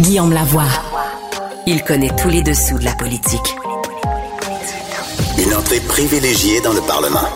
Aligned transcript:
Guillaume 0.00 0.32
Lavoie. 0.32 0.66
Il 1.68 1.84
connaît 1.84 2.10
tous 2.20 2.28
les 2.28 2.42
dessous 2.42 2.76
de 2.80 2.84
la 2.84 2.96
politique. 2.96 3.54
Une 5.38 5.54
entrée 5.54 5.78
privilégiée 5.78 6.60
dans 6.62 6.72
le 6.72 6.80
Parlement. 6.80 7.28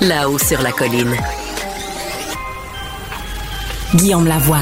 Là-haut 0.00 0.38
sur 0.38 0.60
la 0.62 0.72
colline. 0.72 1.14
Guillaume 3.94 4.26
Lavoie. 4.26 4.58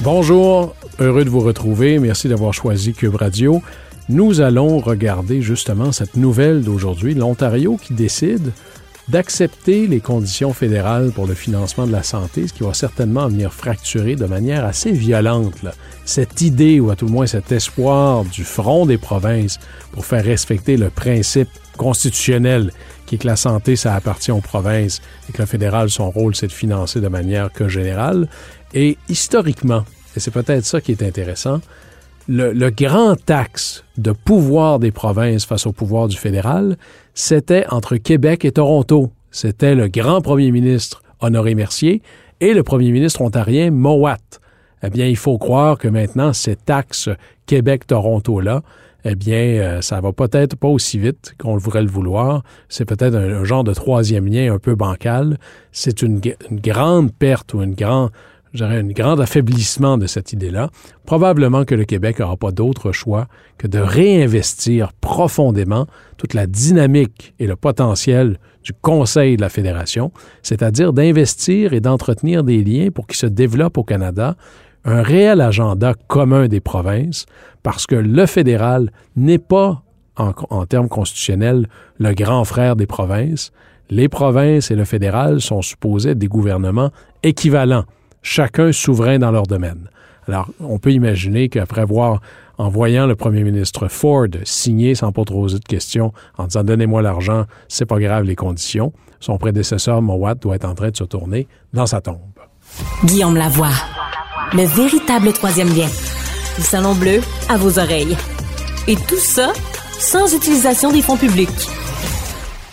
Bonjour, 0.00 0.74
heureux 0.98 1.24
de 1.24 1.30
vous 1.30 1.40
retrouver. 1.40 2.00
Merci 2.00 2.26
d'avoir 2.26 2.52
choisi 2.52 2.92
Cube 2.92 3.14
Radio. 3.14 3.62
Nous 4.08 4.40
allons 4.40 4.80
regarder 4.80 5.42
justement 5.42 5.92
cette 5.92 6.16
nouvelle 6.16 6.64
d'aujourd'hui, 6.64 7.14
l'Ontario 7.14 7.78
qui 7.80 7.94
décide 7.94 8.52
d'accepter 9.08 9.86
les 9.86 10.00
conditions 10.00 10.52
fédérales 10.52 11.12
pour 11.12 11.26
le 11.26 11.34
financement 11.34 11.86
de 11.86 11.92
la 11.92 12.02
santé, 12.02 12.48
ce 12.48 12.52
qui 12.52 12.62
va 12.62 12.74
certainement 12.74 13.28
venir 13.28 13.52
fracturer 13.52 14.16
de 14.16 14.24
manière 14.24 14.64
assez 14.64 14.92
violente 14.92 15.62
là, 15.62 15.72
cette 16.04 16.40
idée, 16.40 16.80
ou 16.80 16.90
à 16.90 16.96
tout 16.96 17.06
le 17.06 17.12
moins 17.12 17.26
cet 17.26 17.52
espoir 17.52 18.24
du 18.24 18.44
front 18.44 18.86
des 18.86 18.98
provinces 18.98 19.58
pour 19.92 20.06
faire 20.06 20.24
respecter 20.24 20.76
le 20.76 20.90
principe 20.90 21.48
constitutionnel 21.76 22.70
qui 23.06 23.16
est 23.16 23.18
que 23.18 23.26
la 23.26 23.36
santé, 23.36 23.76
ça 23.76 23.94
appartient 23.94 24.30
aux 24.30 24.40
provinces 24.40 25.02
et 25.28 25.32
que 25.32 25.42
le 25.42 25.46
fédéral, 25.46 25.90
son 25.90 26.10
rôle, 26.10 26.34
c'est 26.34 26.46
de 26.46 26.52
financer 26.52 27.00
de 27.00 27.08
manière 27.08 27.52
que 27.52 27.68
générale. 27.68 28.28
Et 28.72 28.96
historiquement, 29.08 29.84
et 30.16 30.20
c'est 30.20 30.30
peut-être 30.30 30.64
ça 30.64 30.80
qui 30.80 30.92
est 30.92 31.02
intéressant, 31.02 31.60
le, 32.26 32.52
le, 32.52 32.70
grand 32.70 33.30
axe 33.30 33.84
de 33.98 34.12
pouvoir 34.12 34.78
des 34.78 34.90
provinces 34.90 35.44
face 35.44 35.66
au 35.66 35.72
pouvoir 35.72 36.08
du 36.08 36.16
fédéral, 36.16 36.78
c'était 37.14 37.64
entre 37.70 37.96
Québec 37.96 38.44
et 38.44 38.52
Toronto. 38.52 39.10
C'était 39.30 39.74
le 39.74 39.88
grand 39.88 40.20
premier 40.20 40.50
ministre 40.50 41.02
Honoré 41.20 41.54
Mercier 41.54 42.02
et 42.40 42.54
le 42.54 42.62
premier 42.62 42.90
ministre 42.90 43.22
ontarien 43.22 43.70
Mowat. 43.70 44.18
Eh 44.82 44.90
bien, 44.90 45.06
il 45.06 45.16
faut 45.16 45.38
croire 45.38 45.78
que 45.78 45.88
maintenant, 45.88 46.32
cet 46.32 46.68
axe 46.68 47.08
Québec-Toronto-là, 47.46 48.62
eh 49.06 49.14
bien, 49.14 49.36
euh, 49.36 49.80
ça 49.80 50.00
va 50.00 50.12
peut-être 50.12 50.56
pas 50.56 50.68
aussi 50.68 50.98
vite 50.98 51.34
qu'on 51.38 51.56
voudrait 51.56 51.82
le 51.82 51.88
vouloir. 51.88 52.42
C'est 52.68 52.84
peut-être 52.84 53.14
un, 53.14 53.44
genre 53.44 53.64
de 53.64 53.72
troisième 53.74 54.26
lien 54.26 54.52
un 54.52 54.58
peu 54.58 54.74
bancal. 54.74 55.38
C'est 55.72 56.02
une, 56.02 56.20
une 56.50 56.60
grande 56.60 57.12
perte 57.12 57.54
ou 57.54 57.62
une 57.62 57.74
grande 57.74 58.10
j'aurais 58.54 58.78
un 58.78 58.86
grand 58.86 59.18
affaiblissement 59.18 59.98
de 59.98 60.06
cette 60.06 60.32
idée-là. 60.32 60.70
Probablement 61.04 61.64
que 61.64 61.74
le 61.74 61.84
Québec 61.84 62.20
n'aura 62.20 62.36
pas 62.36 62.52
d'autre 62.52 62.92
choix 62.92 63.26
que 63.58 63.66
de 63.66 63.78
réinvestir 63.78 64.92
profondément 64.92 65.86
toute 66.16 66.34
la 66.34 66.46
dynamique 66.46 67.34
et 67.40 67.46
le 67.46 67.56
potentiel 67.56 68.38
du 68.62 68.72
Conseil 68.72 69.36
de 69.36 69.42
la 69.42 69.50
Fédération, 69.50 70.12
c'est-à-dire 70.42 70.92
d'investir 70.92 71.74
et 71.74 71.80
d'entretenir 71.80 72.44
des 72.44 72.62
liens 72.64 72.90
pour 72.90 73.06
qu'il 73.06 73.16
se 73.16 73.26
développe 73.26 73.76
au 73.76 73.84
Canada 73.84 74.36
un 74.86 75.02
réel 75.02 75.40
agenda 75.40 75.94
commun 76.08 76.46
des 76.46 76.60
provinces, 76.60 77.26
parce 77.62 77.86
que 77.86 77.94
le 77.94 78.26
fédéral 78.26 78.90
n'est 79.16 79.38
pas, 79.38 79.82
en, 80.16 80.32
en 80.50 80.66
termes 80.66 80.88
constitutionnels, 80.88 81.68
le 81.98 82.12
grand 82.12 82.44
frère 82.44 82.76
des 82.76 82.86
provinces. 82.86 83.50
Les 83.88 84.08
provinces 84.08 84.70
et 84.70 84.76
le 84.76 84.84
fédéral 84.84 85.40
sont 85.40 85.62
supposés 85.62 86.10
être 86.10 86.18
des 86.18 86.28
gouvernements 86.28 86.90
équivalents 87.22 87.84
chacun 88.24 88.72
souverain 88.72 89.20
dans 89.20 89.30
leur 89.30 89.44
domaine. 89.44 89.88
Alors, 90.26 90.48
on 90.58 90.78
peut 90.78 90.90
imaginer 90.90 91.48
qu'après 91.48 91.82
avoir, 91.82 92.20
en 92.58 92.68
voyant 92.68 93.06
le 93.06 93.14
premier 93.14 93.44
ministre 93.44 93.88
Ford 93.88 94.26
signer 94.42 94.94
sans 94.94 95.12
pas 95.12 95.24
trop 95.24 95.42
poser 95.42 95.58
de 95.58 95.64
questions, 95.64 96.12
en 96.38 96.46
disant 96.46 96.64
donnez-moi 96.64 97.02
l'argent, 97.02 97.44
c'est 97.68 97.86
pas 97.86 98.00
grave 98.00 98.24
les 98.24 98.34
conditions, 98.34 98.92
son 99.20 99.38
prédécesseur 99.38 100.02
Mowat 100.02 100.36
doit 100.36 100.56
être 100.56 100.64
en 100.64 100.74
train 100.74 100.90
de 100.90 100.96
se 100.96 101.04
tourner 101.04 101.46
dans 101.72 101.86
sa 101.86 102.00
tombe. 102.00 102.18
Guillaume 103.04 103.36
Lavoie, 103.36 103.68
le 104.52 104.64
véritable 104.64 105.32
troisième 105.32 105.68
lien. 105.68 105.88
Le 106.56 106.62
salon 106.62 106.94
bleu 106.94 107.20
à 107.48 107.56
vos 107.56 107.78
oreilles. 107.78 108.16
Et 108.86 108.96
tout 108.96 109.18
ça 109.18 109.52
sans 109.98 110.34
utilisation 110.34 110.90
des 110.90 111.02
fonds 111.02 111.16
publics. 111.16 111.48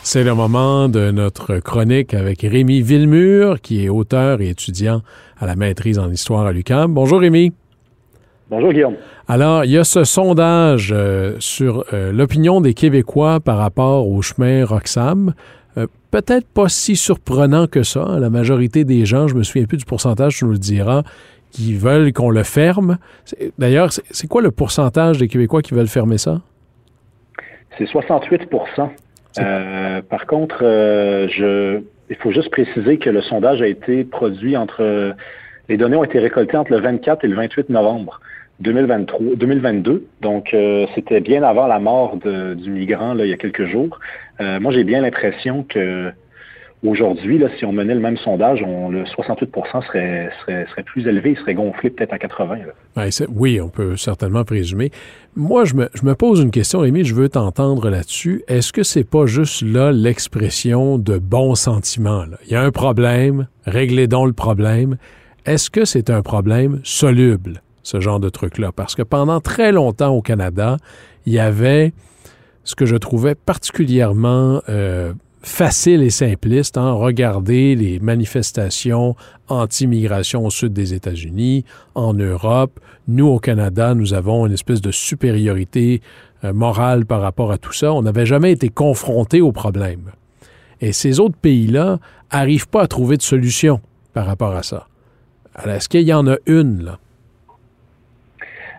C'est 0.03 0.23
le 0.23 0.34
moment 0.34 0.90
de 0.90 1.11
notre 1.11 1.59
chronique 1.59 2.13
avec 2.13 2.41
Rémi 2.41 2.81
Villemur, 2.81 3.61
qui 3.61 3.85
est 3.85 3.90
auteur 3.90 4.41
et 4.41 4.50
étudiant 4.50 5.03
à 5.41 5.47
la 5.47 5.56
maîtrise 5.56 5.97
en 5.97 6.09
histoire 6.09 6.46
à 6.46 6.53
l'UQAM. 6.53 6.94
Bonjour 6.94 7.19
Rémi. 7.19 7.52
Bonjour 8.50 8.72
Guillaume. 8.72 8.96
Alors, 9.28 9.66
il 9.66 9.72
y 9.72 9.78
a 9.78 9.84
ce 9.84 10.03
sondage 10.03 10.91
euh, 10.96 11.35
sur 11.40 11.85
euh, 11.94 12.12
l'opinion 12.12 12.62
des 12.62 12.74
Québécois 12.74 13.40
par 13.40 13.57
rapport 13.57 14.07
au 14.07 14.22
chemin 14.22 14.63
Roxham. 14.66 15.34
Euh, 15.78 15.88
Peut-être 16.12 16.46
pas 16.47 16.68
si 16.68 16.96
surprenant 16.96 17.66
que 17.66 17.81
ça. 17.81 18.18
La 18.19 18.29
majorité 18.29 18.84
des 18.84 19.06
gens, 19.06 19.28
je 19.28 19.35
me 19.35 19.44
souviens 19.44 19.66
plus 19.66 19.78
du 19.78 19.85
pourcentage, 19.85 20.38
tu 20.38 20.46
nous 20.46 20.52
le 20.52 20.57
diras, 20.57 21.03
qui 21.50 21.73
veulent 21.73 22.13
qu'on 22.13 22.29
le 22.29 22.44
ferme. 22.44 22.97
D'ailleurs, 23.58 23.91
c'est 23.91 24.28
quoi 24.28 24.41
le 24.41 24.52
pourcentage 24.52 25.18
des 25.18 25.28
Québécois 25.28 25.62
qui 25.62 25.73
veulent 25.73 25.88
fermer 25.88 26.18
ça? 26.18 26.41
C'est 27.78 27.85
68% 27.85 28.90
euh, 29.40 30.02
par 30.02 30.25
contre, 30.25 30.58
je, 30.59 31.81
il 32.11 32.17
faut 32.17 32.31
juste 32.31 32.51
préciser 32.51 32.97
que 32.97 33.09
le 33.09 33.22
sondage 33.22 33.61
a 33.61 33.67
été 33.67 34.03
produit 34.03 34.57
entre, 34.57 35.16
les 35.69 35.77
données 35.77 35.95
ont 35.95 36.03
été 36.03 36.19
récoltées 36.19 36.57
entre 36.57 36.72
le 36.72 36.81
24 36.81 37.23
et 37.23 37.27
le 37.29 37.35
28 37.35 37.69
novembre 37.69 38.19
2023, 38.59 39.38
2022. 39.38 40.05
Donc, 40.22 40.53
euh, 40.53 40.85
c'était 40.94 41.22
bien 41.22 41.41
avant 41.41 41.67
la 41.67 41.79
mort 41.79 42.17
du 42.17 42.69
migrant 42.69 43.17
il 43.17 43.27
y 43.27 43.33
a 43.33 43.38
quelques 43.38 43.66
jours. 43.66 43.97
Euh, 44.41 44.59
moi, 44.59 44.73
j'ai 44.73 44.83
bien 44.83 45.01
l'impression 45.01 45.63
que 45.63 46.11
Aujourd'hui, 46.83 47.37
là, 47.37 47.47
si 47.59 47.65
on 47.65 47.71
menait 47.71 47.93
le 47.93 47.99
même 47.99 48.17
sondage, 48.17 48.63
on, 48.63 48.89
le 48.89 49.05
68 49.05 49.51
serait, 49.85 50.31
serait, 50.41 50.65
serait, 50.71 50.83
plus 50.83 51.07
élevé, 51.07 51.31
il 51.31 51.37
serait 51.37 51.53
gonflé 51.53 51.91
peut-être 51.91 52.11
à 52.11 52.17
80. 52.17 52.57
Ben, 52.95 53.09
oui, 53.35 53.61
on 53.61 53.69
peut 53.69 53.95
certainement 53.97 54.43
présumer. 54.43 54.89
Moi, 55.35 55.63
je 55.65 55.75
me, 55.75 55.89
je 55.93 56.03
me 56.03 56.15
pose 56.15 56.39
une 56.39 56.49
question, 56.49 56.79
Rémi, 56.79 57.03
je 57.03 57.13
veux 57.13 57.29
t'entendre 57.29 57.91
là-dessus. 57.91 58.43
Est-ce 58.47 58.73
que 58.73 58.81
c'est 58.81 59.03
pas 59.03 59.27
juste 59.27 59.61
là 59.61 59.91
l'expression 59.91 60.97
de 60.97 61.19
bons 61.19 61.53
sentiments? 61.53 62.25
Là? 62.25 62.37
Il 62.47 62.51
y 62.51 62.55
a 62.55 62.63
un 62.63 62.71
problème, 62.71 63.47
réglez 63.67 64.07
donc 64.07 64.25
le 64.25 64.33
problème. 64.33 64.97
Est-ce 65.45 65.69
que 65.69 65.85
c'est 65.85 66.09
un 66.09 66.23
problème 66.23 66.79
soluble, 66.84 67.61
ce 67.84 67.99
genre 67.99 68.19
de 68.19 68.29
truc-là? 68.29 68.72
Parce 68.75 68.95
que 68.95 69.03
pendant 69.03 69.39
très 69.39 69.72
longtemps 69.72 70.16
au 70.16 70.23
Canada, 70.23 70.77
il 71.27 71.34
y 71.34 71.39
avait 71.39 71.93
ce 72.63 72.73
que 72.73 72.87
je 72.87 72.95
trouvais 72.95 73.35
particulièrement... 73.35 74.63
Euh, 74.67 75.13
facile 75.41 76.02
et 76.02 76.09
simpliste. 76.09 76.78
Hein? 76.78 76.93
Regardez 76.93 77.76
les 77.76 77.99
manifestations 77.99 79.16
anti-migration 79.47 80.46
au 80.46 80.49
sud 80.49 80.73
des 80.73 80.93
États-Unis, 80.93 81.66
en 81.96 82.14
Europe. 82.14 82.79
Nous, 83.08 83.28
au 83.28 83.40
Canada, 83.40 83.93
nous 83.96 84.14
avons 84.14 84.46
une 84.46 84.53
espèce 84.53 84.82
de 84.82 84.91
supériorité 84.91 86.02
euh, 86.43 86.53
morale 86.53 87.05
par 87.05 87.22
rapport 87.22 87.52
à 87.52 87.58
tout 87.58 87.73
ça. 87.73 87.93
On 87.93 88.02
n'avait 88.02 88.26
jamais 88.26 88.52
été 88.52 88.70
confronté 88.70 89.41
au 89.41 89.52
problème. 89.52 90.11
Et 90.79 90.93
ces 90.93 91.20
autres 91.20 91.38
pays-là 91.38 91.99
n'arrivent 92.32 92.70
pas 92.70 92.84
à 92.84 92.87
trouver 92.87 93.17
de 93.17 93.22
solution 93.22 93.82
par 94.14 94.26
rapport 94.26 94.55
à 94.55 94.64
ça. 94.64 94.87
Alors, 95.55 95.76
est-ce 95.76 95.90
qu'il 95.90 96.02
y 96.02 96.14
en 96.14 96.28
a 96.28 96.37
une, 96.46 96.84
là? 96.84 96.99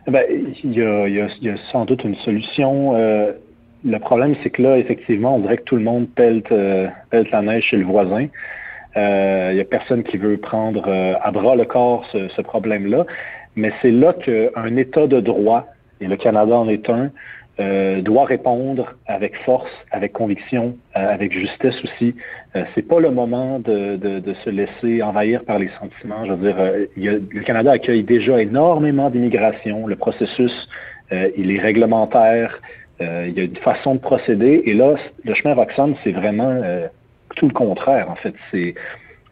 Ben, 0.09 0.25
il, 0.65 0.73
y 0.73 0.83
a, 0.83 1.07
y 1.07 1.13
y 1.43 1.49
a 1.49 1.57
sans 1.71 1.85
doute 1.85 2.03
une 2.03 2.17
solution. 2.17 2.97
Euh 2.97 3.33
le 3.85 3.99
problème, 3.99 4.35
c'est 4.43 4.51
que 4.51 4.63
là, 4.63 4.79
effectivement, 4.79 5.37
on 5.37 5.41
dirait 5.41 5.59
que 5.59 5.65
tout 5.65 5.77
le 5.77 5.83
monde 5.83 6.09
pèle, 6.15 6.43
euh, 6.53 6.89
la 7.13 7.43
neige 7.43 7.65
chez 7.65 7.77
le 7.77 7.85
voisin. 7.85 8.27
Il 8.95 9.55
n'y 9.55 9.61
a 9.61 9.65
personne 9.65 10.03
qui 10.03 10.19
veut 10.19 10.37
prendre 10.37 10.87
à 10.89 11.31
bras 11.31 11.57
le 11.57 11.65
corps 11.65 12.05
ce, 12.13 12.29
ce 12.29 12.43
problème-là. 12.43 13.07
Mais 13.57 13.73
c'est 13.81 13.91
là 13.91 14.13
qu'un 14.13 14.77
État 14.77 15.07
de 15.07 15.21
droit, 15.21 15.67
et 16.01 16.07
le 16.07 16.17
Canada 16.17 16.55
en 16.57 16.69
est 16.69 16.91
un, 16.91 17.11
euh, 17.61 18.01
doit 18.01 18.25
répondre 18.25 18.95
avec 19.07 19.37
force, 19.45 19.71
avec 19.91 20.15
conviction, 20.15 20.77
euh, 20.97 21.07
avec 21.07 21.33
justesse 21.33 21.75
aussi. 21.85 22.15
Euh, 22.57 22.65
c'est 22.75 22.89
pas 22.89 22.99
le 22.99 23.11
moment 23.11 23.59
de, 23.59 23.97
de, 23.97 24.21
de, 24.21 24.35
se 24.43 24.49
laisser 24.49 25.03
envahir 25.03 25.45
par 25.45 25.59
les 25.59 25.71
sentiments. 25.79 26.25
Je 26.25 26.33
veux 26.33 26.47
dire, 26.47 26.59
euh, 26.59 26.87
y 26.97 27.11
a, 27.11 27.13
le 27.13 27.43
Canada 27.43 27.73
accueille 27.73 28.05
déjà 28.05 28.41
énormément 28.41 29.11
d'immigration. 29.11 29.87
Le 29.87 29.97
processus, 29.97 30.53
il 31.37 31.51
est 31.51 31.61
réglementaire. 31.61 32.59
Il 33.29 33.35
y 33.37 33.41
a 33.41 33.45
une 33.45 33.57
façon 33.57 33.95
de 33.95 34.01
procéder. 34.01 34.63
Et 34.67 34.75
là, 34.75 34.95
le 35.25 35.35
chemin 35.35 35.55
Roxham, 35.55 35.95
c'est 36.05 36.13
vraiment 36.13 36.61
tout 37.37 37.49
le 37.49 37.55
contraire. 37.55 38.11
En 38.11 38.17
fait, 38.17 38.35
c'est 38.51 38.75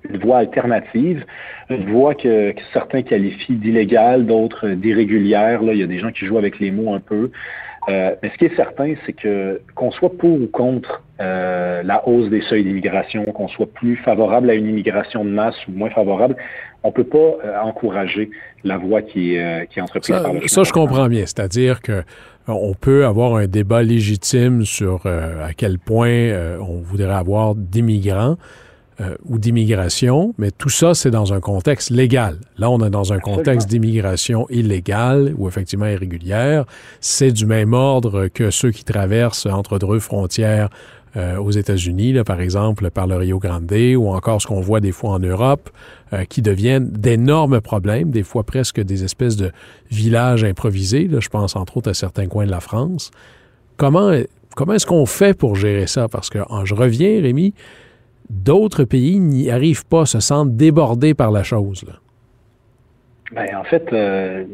une 0.09 0.19
voie 0.19 0.39
alternative, 0.39 1.25
une 1.69 1.91
voie 1.91 2.15
que, 2.15 2.53
que 2.53 2.61
certains 2.73 3.03
qualifient 3.03 3.57
d'illégale, 3.57 4.27
d'autres 4.27 4.69
d'irrégulière. 4.69 5.63
Là, 5.63 5.73
il 5.73 5.81
y 5.81 5.83
a 5.83 5.87
des 5.87 5.99
gens 5.99 6.11
qui 6.11 6.27
jouent 6.27 6.39
avec 6.39 6.59
les 6.59 6.71
mots 6.71 6.95
un 6.95 7.01
peu. 7.01 7.31
Euh, 7.89 8.15
mais 8.23 8.31
ce 8.31 8.39
qui 8.39 8.45
est 8.45 8.57
certain, 8.57 8.95
c'est 9.07 9.13
que 9.13 9.61
qu'on 9.75 9.91
soit 9.91 10.17
pour 10.17 10.41
ou 10.41 10.47
contre 10.47 11.03
euh, 11.21 11.83
la 11.83 12.07
hausse 12.07 12.29
des 12.29 12.43
seuils 12.43 12.65
d'immigration, 12.65 13.25
qu'on 13.25 13.49
soit 13.49 13.73
plus 13.73 13.97
favorable 13.97 14.51
à 14.51 14.55
une 14.55 14.69
immigration 14.69 15.25
de 15.25 15.31
masse 15.31 15.57
ou 15.67 15.73
moins 15.73 15.91
favorable, 15.91 16.37
on 16.83 16.93
peut 16.93 17.05
pas 17.05 17.19
euh, 17.19 17.61
encourager 17.63 18.31
la 18.65 18.77
voie 18.77 19.03
qui 19.03 19.35
est, 19.35 19.71
qui 19.71 19.79
est 19.79 19.83
entreprise 19.83 20.15
ça, 20.15 20.23
par 20.23 20.33
le 20.33 20.47
Ça, 20.47 20.63
je 20.63 20.73
comprends 20.73 21.09
bien. 21.09 21.23
C'est-à-dire 21.23 21.81
que 21.81 22.03
on 22.47 22.75
peut 22.75 23.07
avoir 23.07 23.37
un 23.37 23.47
débat 23.47 23.83
légitime 23.83 24.65
sur 24.65 25.07
à 25.07 25.53
quel 25.57 25.79
point 25.79 26.33
on 26.61 26.81
voudrait 26.81 27.15
avoir 27.15 27.55
d'immigrants. 27.55 28.37
Euh, 29.01 29.15
ou 29.25 29.39
d'immigration, 29.39 30.35
mais 30.37 30.51
tout 30.51 30.69
ça, 30.69 30.93
c'est 30.93 31.11
dans 31.11 31.33
un 31.33 31.41
contexte 31.41 31.89
légal. 31.89 32.37
Là, 32.59 32.69
on 32.69 32.85
est 32.85 32.91
dans 32.91 33.15
un 33.15 33.19
contexte 33.19 33.67
d'immigration 33.67 34.47
illégale 34.51 35.33
ou 35.39 35.49
effectivement 35.49 35.87
irrégulière. 35.87 36.67
C'est 37.01 37.33
du 37.33 37.47
même 37.47 37.73
ordre 37.73 38.27
que 38.27 38.51
ceux 38.51 38.73
qui 38.73 38.85
traversent 38.85 39.47
entre 39.47 39.79
deux 39.79 40.01
frontières 40.01 40.69
euh, 41.17 41.39
aux 41.39 41.51
États-Unis, 41.51 42.15
par 42.27 42.43
exemple, 42.43 42.91
par 42.91 43.07
le 43.07 43.17
Rio 43.17 43.39
Grande, 43.39 43.73
ou 43.73 44.09
encore 44.09 44.43
ce 44.43 44.47
qu'on 44.47 44.61
voit 44.61 44.81
des 44.81 44.93
fois 44.93 45.13
en 45.13 45.19
Europe, 45.19 45.71
euh, 46.13 46.25
qui 46.25 46.43
deviennent 46.43 46.91
d'énormes 46.91 47.63
problèmes, 47.63 48.11
des 48.11 48.25
fois 48.25 48.43
presque 48.43 48.83
des 48.83 49.03
espèces 49.03 49.37
de 49.37 49.51
villages 49.91 50.45
improvisés. 50.45 51.09
Là, 51.09 51.21
je 51.21 51.31
pense 51.31 51.57
entre 51.57 51.79
autres 51.79 51.91
à 51.91 51.95
certains 51.95 52.27
coins 52.27 52.45
de 52.45 52.51
la 52.51 52.61
France. 52.61 53.13
Comment, 53.79 54.13
comment 54.57 54.75
est-ce 54.75 54.87
qu'on 54.87 55.07
fait 55.07 55.33
pour 55.33 55.57
gérer 55.57 55.87
ça? 55.87 56.09
Parce 56.09 56.29
que 56.29 56.41
je 56.65 56.75
reviens, 56.75 57.23
Rémi, 57.23 57.55
d'autres 58.31 58.85
pays 58.85 59.19
n'y 59.19 59.51
arrivent 59.51 59.87
pas, 59.87 60.07
se 60.07 60.21
sentent 60.21 60.57
débordés 60.57 61.15
par 61.15 61.31
la 61.31 61.43
chose. 61.43 61.85
Ben, 63.33 63.47
en 63.57 63.63
fait, 63.63 63.93
euh, 63.93 64.45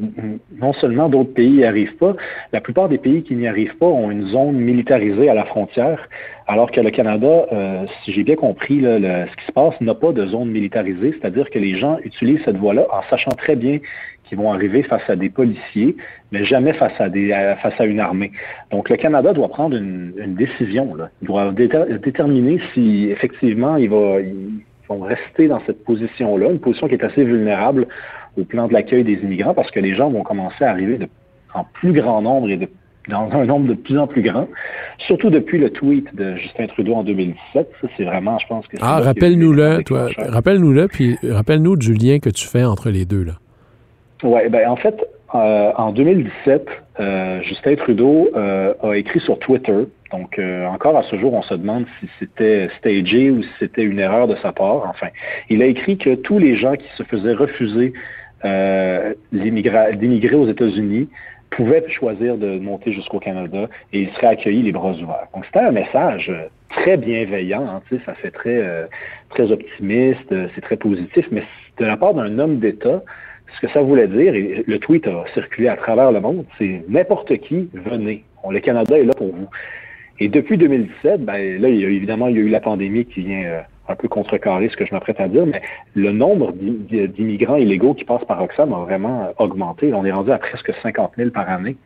non 0.61 0.75
seulement 0.75 1.09
d'autres 1.09 1.33
pays 1.33 1.51
n'y 1.51 1.65
arrivent 1.65 1.97
pas, 1.97 2.15
la 2.53 2.61
plupart 2.61 2.89
des 2.89 2.99
pays 2.99 3.23
qui 3.23 3.35
n'y 3.35 3.47
arrivent 3.47 3.77
pas 3.79 3.87
ont 3.87 4.11
une 4.11 4.27
zone 4.29 4.57
militarisée 4.57 5.31
à 5.31 5.35
la 5.35 5.45
frontière, 5.45 6.09
alors 6.49 6.71
que 6.71 6.81
le 6.81 6.91
Canada, 6.91 7.47
euh, 7.53 7.87
si 8.05 8.13
j'ai 8.13 8.23
bien 8.23 8.37
compris, 8.37 8.81
là, 8.81 8.99
le, 8.99 9.27
ce 9.29 9.37
qui 9.37 9.47
se 9.47 9.53
passe, 9.53 9.81
n'a 9.81 9.95
pas 9.95 10.13
de 10.13 10.27
zone 10.27 10.51
militarisée, 10.51 11.13
c'est-à-dire 11.19 11.51
que 11.51 11.59
les 11.59 11.77
gens 11.77 11.99
utilisent 12.05 12.43
cette 12.45 12.57
voie-là 12.57 12.87
en 12.93 13.03
sachant 13.11 13.33
très 13.33 13.57
bien 13.57 13.81
qui 14.25 14.35
vont 14.35 14.53
arriver 14.53 14.83
face 14.83 15.09
à 15.09 15.17
des 15.17 15.29
policiers, 15.29 15.97
mais 16.33 16.45
jamais 16.45 16.73
face 16.73 16.93
à, 17.01 17.09
des, 17.09 17.31
face 17.63 17.81
à 17.81 17.85
une 17.85 18.01
armée. 18.01 18.33
Donc 18.71 18.89
le 18.89 18.97
Canada 18.97 19.33
doit 19.33 19.49
prendre 19.49 19.77
une, 19.77 20.13
une 20.19 20.35
décision. 20.35 20.95
Là. 20.95 21.11
Il 21.23 21.29
doit 21.29 21.53
déterminer 21.53 22.61
si 22.75 23.09
effectivement 23.11 23.73
va, 23.75 23.79
ils 23.79 23.89
vont 24.89 25.01
rester 25.01 25.49
dans 25.49 25.61
cette 25.67 25.85
position-là, 25.85 26.51
une 26.51 26.61
position 26.61 26.89
qui 26.89 26.95
est 26.95 27.05
assez 27.05 27.25
vulnérable 27.25 27.87
au 28.37 28.45
plan 28.45 28.69
de 28.69 28.73
l'accueil 28.73 29.05
des 29.05 29.15
immigrants, 29.15 29.55
parce 29.55 29.71
que 29.71 29.81
les 29.81 29.95
gens 29.95 30.11
vont 30.11 30.23
commencer 30.23 30.65
à 30.65 30.71
arriver 30.71 30.99
de, 30.99 31.09
en 31.55 31.65
plus 31.65 31.93
grand 31.93 32.23
nombre 32.23 32.51
et 32.51 32.57
de, 32.57 32.69
dans 33.09 33.31
un 33.33 33.45
nombre 33.45 33.69
de 33.69 33.75
plus 33.75 33.99
en 33.99 34.07
plus 34.07 34.23
grand, 34.23 34.49
surtout 34.99 35.31
depuis 35.31 35.59
le 35.59 35.71
tweet 35.71 36.15
de 36.15 36.37
Justin 36.37 36.67
Trudeau 36.67 36.95
en 36.95 37.05
2017. 37.05 37.71
Ça, 37.81 37.89
c'est 37.97 38.05
vraiment, 38.05 38.39
je 38.39 38.47
pense 38.47 38.67
que... 38.67 38.77
Ah, 38.81 39.01
rappelle-nous-le, 39.01 39.83
toi. 39.85 40.09
Rappelle-nous-le, 40.19 40.89
puis 40.89 41.17
rappelle-nous 41.23 41.77
du 41.77 41.95
lien 41.95 42.19
que 42.19 42.31
tu 42.31 42.47
fais 42.47 42.65
entre 42.65 42.91
les 42.91 43.05
deux, 43.05 43.25
là. 43.25 43.33
Oui, 44.23 44.41
ben 44.49 44.69
en 44.69 44.77
fait, 44.77 44.97
euh, 45.35 45.73
en 45.77 45.93
2017, 45.93 46.67
euh, 46.99 47.43
Justin 47.43 47.77
Trudeau 47.77 48.31
euh, 48.35 48.73
a 48.83 48.95
écrit 48.95 49.21
sur 49.21 49.39
Twitter. 49.39 49.85
Donc, 50.13 50.39
euh, 50.39 50.67
encore 50.67 50.97
à 50.97 51.03
ce 51.03 51.17
jour, 51.17 51.35
on 51.35 51.43
se 51.43 51.55
demande 51.55 51.85
si 52.01 52.09
c'était 52.19 52.69
stagé 52.79 53.31
ou 53.31 53.43
si 53.43 53.49
c'était 53.59 53.83
une 53.83 53.99
erreur 53.99 54.29
de 54.29 54.37
sa 54.37 54.53
part. 54.53 54.89
Enfin, 54.89 55.09
il 55.51 55.63
a 55.63 55.67
écrit 55.67 55.99
que 55.99 56.15
tous 56.15 56.39
les 56.39 56.57
gens 56.57 56.75
qui 56.75 56.89
se 56.97 57.03
faisaient 57.03 57.35
refuser 57.35 57.93
euh, 58.45 59.15
d'immigrer 59.33 60.37
aux 60.37 60.49
États-Unis 60.49 61.09
pouvaient 61.57 61.85
choisir 61.89 62.37
de 62.37 62.59
monter 62.59 62.93
jusqu'au 62.93 63.19
Canada 63.19 63.69
et 63.93 64.03
ils 64.03 64.11
seraient 64.11 64.29
accueillis 64.29 64.63
les 64.63 64.73
bras 64.73 64.93
ouverts. 64.93 65.29
Donc, 65.35 65.45
c'était 65.47 65.61
un 65.61 65.73
message 65.73 66.33
très 66.69 66.97
bienveillant, 66.97 67.67
hein, 67.67 67.99
ça 68.05 68.15
fait 68.15 68.31
très, 68.31 68.89
très 69.31 69.51
optimiste, 69.51 70.35
c'est 70.55 70.61
très 70.61 70.77
positif, 70.77 71.27
mais 71.31 71.43
de 71.79 71.85
la 71.85 71.97
part 71.97 72.15
d'un 72.15 72.39
homme 72.39 72.59
d'État, 72.59 73.03
ce 73.55 73.67
que 73.67 73.73
ça 73.73 73.81
voulait 73.81 74.09
dire, 74.09 74.35
et 74.35 74.65
le 74.67 74.79
tweet 74.79 75.07
a 75.07 75.25
circulé 75.35 75.69
à 75.69 75.77
travers 75.77 76.13
le 76.13 76.21
monde, 76.21 76.45
c'est 76.59 76.83
n'importe 76.89 77.37
qui, 77.39 77.69
venez. 77.73 78.25
le 78.49 78.61
Canada 78.61 78.99
est 78.99 79.05
là 79.05 79.15
pour 79.15 79.29
vous. 79.29 79.49
Et 80.19 80.29
depuis 80.29 80.57
2017, 80.57 81.25
ben, 81.25 81.61
là, 81.61 81.69
il 81.69 81.81
y 81.81 81.85
a, 81.85 81.89
évidemment, 81.89 82.29
il 82.29 82.37
y 82.37 82.39
a 82.39 82.43
eu 82.43 82.49
la 82.49 82.61
pandémie 82.61 83.05
qui 83.05 83.21
vient 83.23 83.45
euh, 83.45 83.61
un 83.89 83.95
peu 83.95 84.09
contrecarrer 84.09 84.69
ce 84.69 84.77
que 84.77 84.85
je 84.85 84.95
m'apprête 84.95 85.21
à 85.21 85.29
dire, 85.29 85.47
mais 85.47 85.63
le 85.95 86.13
nombre 86.13 86.53
d'immigrants 86.53 87.57
illégaux 87.57 87.95
qui 87.95 88.05
passent 88.05 88.25
par 88.25 88.43
Oxfam 88.43 88.73
a 88.73 88.79
vraiment 88.79 89.33
augmenté. 89.39 89.93
On 89.95 90.05
est 90.05 90.13
rendu 90.13 90.33
à 90.33 90.39
presque 90.39 90.73
50 90.83 91.13
000 91.17 91.31
par 91.31 91.49
année. 91.49 91.77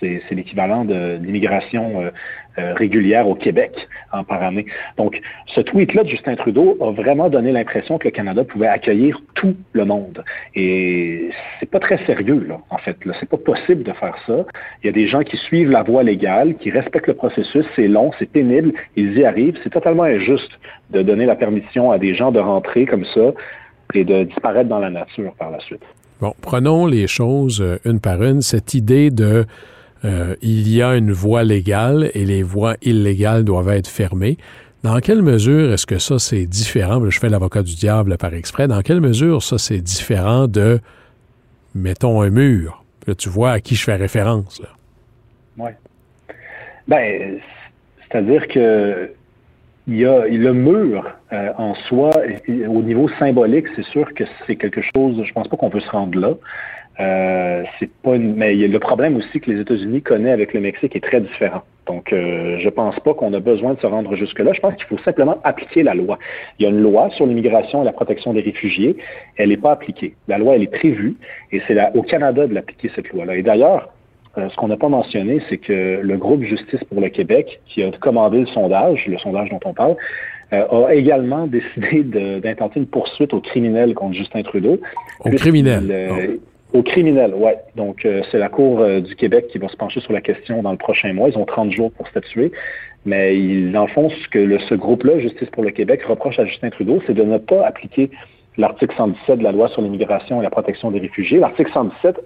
C'est 0.00 0.34
l'équivalent 0.34 0.84
de 0.84 1.18
l'immigration 1.22 2.00
euh, 2.00 2.10
euh, 2.58 2.74
régulière 2.74 3.28
au 3.28 3.34
Québec 3.34 3.88
par 4.28 4.42
année. 4.42 4.66
Donc, 4.96 5.20
ce 5.46 5.60
tweet-là 5.60 6.02
de 6.02 6.08
Justin 6.08 6.34
Trudeau 6.34 6.76
a 6.80 6.90
vraiment 6.90 7.28
donné 7.28 7.52
l'impression 7.52 7.96
que 7.98 8.08
le 8.08 8.10
Canada 8.10 8.42
pouvait 8.42 8.66
accueillir 8.66 9.20
tout 9.34 9.54
le 9.72 9.84
monde. 9.84 10.24
Et 10.56 11.30
c'est 11.58 11.70
pas 11.70 11.78
très 11.78 12.04
sérieux, 12.06 12.48
en 12.70 12.78
fait. 12.78 12.96
C'est 13.20 13.28
pas 13.28 13.36
possible 13.36 13.84
de 13.84 13.92
faire 13.92 14.16
ça. 14.26 14.44
Il 14.82 14.86
y 14.86 14.88
a 14.88 14.92
des 14.92 15.06
gens 15.06 15.22
qui 15.22 15.36
suivent 15.36 15.70
la 15.70 15.82
voie 15.82 16.02
légale, 16.02 16.56
qui 16.56 16.70
respectent 16.70 17.06
le 17.06 17.14
processus. 17.14 17.64
C'est 17.76 17.88
long, 17.88 18.10
c'est 18.18 18.30
pénible. 18.30 18.72
Ils 18.96 19.16
y 19.16 19.24
arrivent. 19.24 19.58
C'est 19.62 19.70
totalement 19.70 20.04
injuste 20.04 20.52
de 20.90 21.02
donner 21.02 21.26
la 21.26 21.36
permission 21.36 21.92
à 21.92 21.98
des 21.98 22.14
gens 22.14 22.32
de 22.32 22.40
rentrer 22.40 22.84
comme 22.84 23.04
ça 23.14 23.32
et 23.94 24.04
de 24.04 24.24
disparaître 24.24 24.68
dans 24.68 24.78
la 24.78 24.90
nature 24.90 25.32
par 25.38 25.50
la 25.50 25.60
suite. 25.60 25.82
Bon, 26.20 26.34
prenons 26.42 26.86
les 26.86 27.06
choses 27.06 27.62
euh, 27.62 27.78
une 27.84 27.98
par 28.00 28.22
une. 28.22 28.42
Cette 28.42 28.74
idée 28.74 29.10
de 29.10 29.46
euh, 30.04 30.34
il 30.42 30.68
y 30.68 30.82
a 30.82 30.96
une 30.96 31.12
voie 31.12 31.44
légale 31.44 32.10
et 32.14 32.24
les 32.24 32.42
voies 32.42 32.76
illégales 32.82 33.44
doivent 33.44 33.70
être 33.70 33.88
fermées. 33.88 34.38
Dans 34.82 34.98
quelle 35.00 35.22
mesure 35.22 35.72
est-ce 35.72 35.86
que 35.86 35.98
ça, 35.98 36.18
c'est 36.18 36.46
différent? 36.46 37.08
Je 37.10 37.18
fais 37.18 37.28
l'avocat 37.28 37.62
du 37.62 37.74
diable 37.74 38.16
par 38.16 38.32
exprès. 38.32 38.66
Dans 38.66 38.80
quelle 38.80 39.00
mesure 39.00 39.42
ça, 39.42 39.58
c'est 39.58 39.80
différent 39.80 40.48
de, 40.48 40.80
mettons, 41.74 42.22
un 42.22 42.30
mur? 42.30 42.82
Là, 43.06 43.14
tu 43.14 43.28
vois 43.28 43.52
à 43.52 43.60
qui 43.60 43.74
je 43.74 43.84
fais 43.84 43.96
référence. 43.96 44.62
Oui. 45.58 45.70
Ben, 46.88 47.38
c'est-à-dire 48.08 48.48
que 48.48 49.10
il 49.86 49.96
y 49.96 50.06
a 50.06 50.26
le 50.26 50.52
mur 50.52 51.04
euh, 51.32 51.52
en 51.58 51.74
soi, 51.74 52.10
au 52.68 52.82
niveau 52.82 53.08
symbolique, 53.18 53.66
c'est 53.74 53.84
sûr 53.86 54.12
que 54.14 54.24
c'est 54.46 54.56
quelque 54.56 54.82
chose, 54.94 55.20
je 55.24 55.32
pense 55.32 55.48
pas 55.48 55.56
qu'on 55.56 55.70
peut 55.70 55.80
se 55.80 55.90
rendre 55.90 56.18
là. 56.18 56.34
Euh, 57.00 57.62
c'est 57.78 57.90
pas 58.02 58.16
une... 58.16 58.34
mais 58.34 58.54
le 58.54 58.78
problème 58.78 59.16
aussi 59.16 59.40
que 59.40 59.50
les 59.50 59.60
États-Unis 59.60 60.02
connaissent 60.02 60.34
avec 60.34 60.52
le 60.52 60.60
Mexique 60.60 60.94
est 60.94 61.04
très 61.04 61.20
différent. 61.20 61.62
Donc, 61.86 62.12
euh, 62.12 62.58
je 62.58 62.68
pense 62.68 62.98
pas 63.00 63.14
qu'on 63.14 63.32
a 63.32 63.40
besoin 63.40 63.74
de 63.74 63.80
se 63.80 63.86
rendre 63.86 64.14
jusque-là. 64.14 64.52
Je 64.52 64.60
pense 64.60 64.74
qu'il 64.74 64.84
faut 64.84 64.98
simplement 64.98 65.38
appliquer 65.42 65.82
la 65.82 65.94
loi. 65.94 66.18
Il 66.58 66.64
y 66.64 66.66
a 66.66 66.68
une 66.68 66.82
loi 66.82 67.10
sur 67.10 67.26
l'immigration 67.26 67.82
et 67.82 67.84
la 67.84 67.92
protection 67.92 68.32
des 68.32 68.42
réfugiés. 68.42 68.96
Elle 69.36 69.48
n'est 69.48 69.56
pas 69.56 69.72
appliquée. 69.72 70.14
La 70.28 70.38
loi, 70.38 70.54
elle 70.54 70.62
est 70.62 70.72
prévue 70.72 71.16
et 71.52 71.62
c'est 71.66 71.76
au 71.94 72.02
Canada 72.02 72.46
de 72.46 72.54
l'appliquer, 72.54 72.90
cette 72.94 73.10
loi-là. 73.10 73.36
Et 73.36 73.42
d'ailleurs, 73.42 73.88
euh, 74.38 74.48
ce 74.50 74.56
qu'on 74.56 74.68
n'a 74.68 74.76
pas 74.76 74.88
mentionné, 74.88 75.42
c'est 75.48 75.58
que 75.58 76.00
le 76.02 76.16
groupe 76.16 76.42
Justice 76.42 76.84
pour 76.84 77.00
le 77.00 77.08
Québec, 77.08 77.60
qui 77.66 77.82
a 77.82 77.90
commandé 77.92 78.40
le 78.40 78.46
sondage, 78.46 79.06
le 79.06 79.18
sondage 79.18 79.48
dont 79.50 79.60
on 79.64 79.72
parle, 79.72 79.96
euh, 80.52 80.86
a 80.86 80.94
également 80.94 81.46
décidé 81.48 82.04
d'intenter 82.40 82.80
une 82.80 82.86
poursuite 82.86 83.34
aux 83.34 83.40
criminels 83.40 83.94
contre 83.94 84.14
Justin 84.14 84.42
Trudeau. 84.42 84.78
Aux 85.24 85.30
criminels? 85.30 86.38
Aux 86.72 86.82
criminels, 86.82 87.32
oui. 87.34 87.50
Donc, 87.74 88.04
euh, 88.04 88.22
c'est 88.30 88.38
la 88.38 88.48
Cour 88.48 88.80
euh, 88.80 89.00
du 89.00 89.16
Québec 89.16 89.48
qui 89.48 89.58
va 89.58 89.68
se 89.68 89.76
pencher 89.76 90.00
sur 90.00 90.12
la 90.12 90.20
question 90.20 90.62
dans 90.62 90.70
le 90.70 90.76
prochain 90.76 91.12
mois. 91.12 91.28
Ils 91.28 91.36
ont 91.36 91.44
30 91.44 91.72
jours 91.72 91.90
pour 91.92 92.06
statuer. 92.08 92.52
Mais 93.04 93.36
ils, 93.36 93.72
dans 93.72 93.82
le 93.82 93.88
fond, 93.88 94.10
ce 94.10 94.28
que 94.28 94.38
le, 94.38 94.58
ce 94.60 94.74
groupe-là, 94.74 95.18
Justice 95.18 95.48
pour 95.50 95.64
le 95.64 95.70
Québec, 95.70 96.02
reproche 96.04 96.38
à 96.38 96.44
Justin 96.44 96.70
Trudeau, 96.70 97.02
c'est 97.06 97.14
de 97.14 97.24
ne 97.24 97.38
pas 97.38 97.66
appliquer 97.66 98.10
l'article 98.56 98.94
117 98.96 99.38
de 99.38 99.44
la 99.44 99.52
loi 99.52 99.68
sur 99.68 99.82
l'immigration 99.82 100.40
et 100.40 100.44
la 100.44 100.50
protection 100.50 100.90
des 100.90 101.00
réfugiés. 101.00 101.38
L'article 101.38 101.72
117 101.72 102.20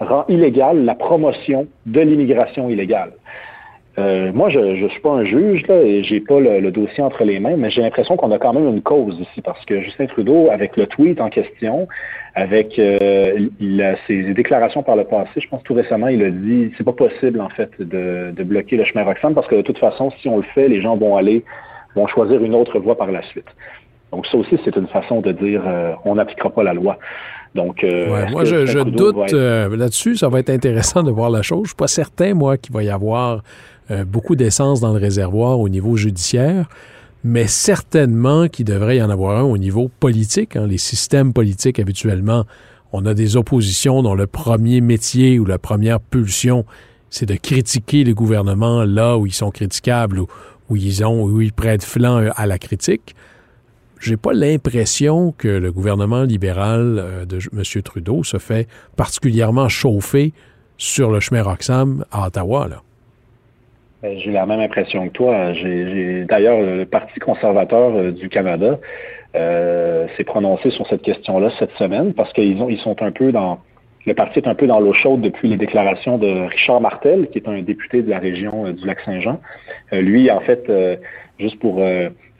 rend 0.00 0.26
illégale 0.28 0.84
la 0.84 0.94
promotion 0.94 1.66
de 1.86 2.00
l'immigration 2.00 2.68
illégale. 2.68 3.12
Euh, 3.98 4.30
moi, 4.32 4.50
je 4.50 4.58
ne 4.58 4.88
suis 4.88 5.00
pas 5.00 5.12
un 5.12 5.24
juge 5.24 5.66
là, 5.68 5.80
et 5.80 6.02
j'ai 6.02 6.20
pas 6.20 6.38
le, 6.38 6.70
dossier 6.70 7.02
entre 7.02 7.24
les 7.24 7.40
mains, 7.40 7.56
mais 7.56 7.70
j'ai 7.70 7.80
l'impression 7.80 8.16
qu'on 8.16 8.30
a 8.30 8.38
quand 8.38 8.52
même 8.52 8.68
une 8.68 8.82
cause 8.82 9.18
ici 9.18 9.40
parce 9.40 9.64
que 9.64 9.80
Justin 9.80 10.06
Trudeau, 10.06 10.50
avec 10.50 10.76
le 10.76 10.86
tweet 10.86 11.18
en 11.20 11.30
question, 11.30 11.88
avec 12.34 12.78
euh, 12.78 13.48
ses 14.06 14.34
déclarations 14.34 14.82
par 14.82 14.96
le 14.96 15.04
passé, 15.04 15.30
je 15.40 15.48
pense 15.48 15.62
tout 15.62 15.72
récemment, 15.72 16.08
il 16.08 16.22
a 16.22 16.30
dit 16.30 16.72
c'est 16.76 16.84
pas 16.84 16.92
possible 16.92 17.40
en 17.40 17.48
fait 17.48 17.70
de, 17.78 18.42
bloquer 18.42 18.76
le 18.76 18.84
chemin 18.84 19.04
Roxham 19.04 19.34
parce 19.34 19.46
que 19.46 19.54
de 19.54 19.62
toute 19.62 19.78
façon, 19.78 20.10
si 20.20 20.28
on 20.28 20.36
le 20.36 20.44
fait, 20.54 20.68
les 20.68 20.82
gens 20.82 20.96
vont 20.96 21.16
aller 21.16 21.44
vont 21.94 22.06
choisir 22.06 22.44
une 22.44 22.54
autre 22.54 22.78
voie 22.78 22.98
par 22.98 23.10
la 23.10 23.22
suite. 23.22 23.48
Donc 24.12 24.26
ça 24.26 24.36
aussi, 24.36 24.58
c'est 24.64 24.76
une 24.76 24.88
façon 24.88 25.22
de 25.22 25.32
dire 25.32 25.62
euh, 25.66 25.94
on 26.04 26.16
n'appliquera 26.16 26.50
pas 26.50 26.62
la 26.62 26.74
loi. 26.74 26.98
Donc, 27.54 27.82
euh, 27.84 28.26
moi, 28.30 28.44
je, 28.44 28.82
doute 28.82 29.32
là-dessus. 29.32 30.16
Ça 30.16 30.28
va 30.28 30.40
être 30.40 30.50
intéressant 30.50 31.02
de 31.02 31.10
voir 31.10 31.30
la 31.30 31.40
chose. 31.40 31.62
Je 31.62 31.68
suis 31.68 31.76
pas 31.76 31.86
certain, 31.86 32.34
moi, 32.34 32.58
qu'il 32.58 32.74
va 32.74 32.82
y 32.82 32.90
avoir 32.90 33.40
euh, 33.90 34.04
beaucoup 34.04 34.36
d'essence 34.36 34.80
dans 34.80 34.92
le 34.92 34.98
réservoir 34.98 35.60
au 35.60 35.68
niveau 35.68 35.96
judiciaire, 35.96 36.68
mais 37.24 37.46
certainement 37.46 38.48
qu'il 38.48 38.64
devrait 38.64 38.98
y 38.98 39.02
en 39.02 39.10
avoir 39.10 39.38
un 39.38 39.44
au 39.44 39.58
niveau 39.58 39.90
politique. 40.00 40.56
Hein. 40.56 40.66
Les 40.66 40.78
systèmes 40.78 41.32
politiques, 41.32 41.78
habituellement, 41.78 42.44
on 42.92 43.04
a 43.06 43.14
des 43.14 43.36
oppositions 43.36 44.02
dont 44.02 44.14
le 44.14 44.26
premier 44.26 44.80
métier 44.80 45.38
ou 45.38 45.44
la 45.44 45.58
première 45.58 46.00
pulsion, 46.00 46.64
c'est 47.10 47.26
de 47.26 47.34
critiquer 47.34 48.04
les 48.04 48.14
gouvernements 48.14 48.84
là 48.84 49.16
où 49.16 49.26
ils 49.26 49.34
sont 49.34 49.50
critiquables 49.50 50.20
ou 50.20 50.26
où 50.68 50.76
ils 50.76 51.04
ont 51.04 51.22
où 51.22 51.40
ils 51.40 51.52
prêtent 51.52 51.84
flanc 51.84 52.28
à 52.34 52.46
la 52.46 52.58
critique. 52.58 53.14
J'ai 54.00 54.16
pas 54.16 54.32
l'impression 54.32 55.32
que 55.36 55.48
le 55.48 55.72
gouvernement 55.72 56.22
libéral 56.22 56.98
euh, 56.98 57.24
de 57.24 57.38
M. 57.52 57.82
Trudeau 57.82 58.24
se 58.24 58.38
fait 58.38 58.68
particulièrement 58.94 59.68
chauffer 59.68 60.32
sur 60.76 61.10
le 61.10 61.20
chemin 61.20 61.42
Roxham 61.42 62.04
à 62.10 62.26
Ottawa. 62.26 62.68
Là. 62.68 62.82
Ben, 64.06 64.16
j'ai 64.20 64.30
la 64.30 64.46
même 64.46 64.60
impression 64.60 65.08
que 65.08 65.12
toi. 65.12 65.52
J'ai, 65.52 66.24
d'ailleurs, 66.26 66.60
le 66.60 66.84
Parti 66.84 67.18
conservateur 67.18 67.92
euh, 67.92 68.12
du 68.12 68.28
Canada 68.28 68.78
euh, 69.34 70.06
s'est 70.16 70.22
prononcé 70.22 70.70
sur 70.70 70.86
cette 70.86 71.02
question-là 71.02 71.50
cette 71.58 71.72
semaine 71.72 72.14
parce 72.14 72.32
qu'ils 72.32 72.56
ils 72.70 72.78
sont 72.78 73.02
un 73.02 73.10
peu 73.10 73.32
dans, 73.32 73.58
le 74.06 74.14
parti 74.14 74.38
est 74.38 74.46
un 74.46 74.54
peu 74.54 74.68
dans 74.68 74.78
l'eau 74.78 74.92
chaude 74.92 75.22
depuis 75.22 75.48
les 75.48 75.56
déclarations 75.56 76.18
de 76.18 76.46
Richard 76.46 76.80
Martel, 76.80 77.26
qui 77.30 77.38
est 77.38 77.48
un 77.48 77.60
député 77.62 78.02
de 78.02 78.08
la 78.08 78.20
région 78.20 78.66
euh, 78.66 78.72
du 78.72 78.86
Lac-Saint-Jean. 78.86 79.40
lui, 79.90 80.30
en 80.30 80.38
fait, 80.38 80.70
juste 81.40 81.58
pour 81.58 81.82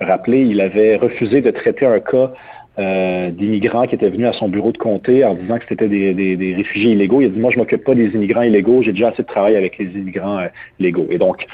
rappeler, 0.00 0.42
il 0.42 0.60
avait 0.60 0.94
refusé 0.94 1.40
de 1.40 1.50
traiter 1.50 1.84
un 1.84 1.98
cas 1.98 2.30
euh, 2.78 3.30
d'immigrants 3.30 3.86
qui 3.86 3.94
étaient 3.94 4.10
venus 4.10 4.26
à 4.26 4.34
son 4.34 4.50
bureau 4.50 4.70
de 4.70 4.76
comté 4.76 5.24
en 5.24 5.32
disant 5.32 5.58
que 5.58 5.64
c'était 5.66 5.88
des, 5.88 6.54
réfugiés 6.54 6.92
illégaux. 6.92 7.22
Il 7.22 7.26
a 7.26 7.28
dit, 7.30 7.40
moi, 7.40 7.50
je 7.50 7.58
m'occupe 7.58 7.82
pas 7.84 7.94
des 7.94 8.08
immigrants 8.08 8.42
illégaux, 8.42 8.82
j'ai 8.82 8.92
déjà 8.92 9.08
assez 9.08 9.22
de 9.22 9.26
travail 9.26 9.56
avec 9.56 9.78
les 9.78 9.86
immigrants 9.86 10.40
euh, 10.40 10.48
légaux. 10.78 11.06
Et 11.08 11.16
donc, 11.16 11.46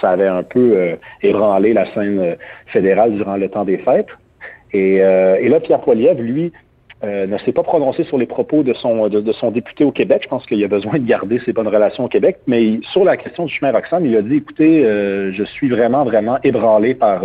ça 0.00 0.08
avait 0.08 0.26
un 0.26 0.42
peu 0.42 0.72
euh, 0.74 0.96
ébranlé 1.22 1.74
la 1.74 1.84
scène 1.92 2.36
fédérale 2.68 3.12
durant 3.12 3.36
le 3.36 3.50
temps 3.50 3.66
des 3.66 3.76
fêtes. 3.76 4.08
Et, 4.72 5.00
là, 5.00 5.60
Pierre 5.60 5.80
Poilievre, 5.80 6.22
lui, 6.22 6.52
ne 7.02 7.36
s'est 7.38 7.52
pas 7.52 7.64
prononcé 7.64 8.04
sur 8.04 8.16
les 8.16 8.26
propos 8.26 8.62
de 8.62 8.72
son, 8.72 9.08
de, 9.08 9.32
son 9.32 9.50
député 9.50 9.84
au 9.84 9.90
Québec. 9.90 10.22
Je 10.22 10.28
pense 10.28 10.46
qu'il 10.46 10.64
a 10.64 10.68
besoin 10.68 10.94
de 10.94 11.06
garder 11.06 11.40
ses 11.44 11.52
bonnes 11.52 11.68
relations 11.68 12.04
au 12.04 12.08
Québec. 12.08 12.38
Mais 12.46 12.78
sur 12.92 13.04
la 13.04 13.16
question 13.18 13.44
du 13.46 13.52
chemin 13.52 13.72
Roxham, 13.72 14.06
il 14.06 14.16
a 14.16 14.22
dit, 14.22 14.36
écoutez, 14.36 14.82
je 14.84 15.44
suis 15.44 15.68
vraiment, 15.68 16.04
vraiment 16.04 16.38
ébranlé 16.42 16.94
par 16.94 17.22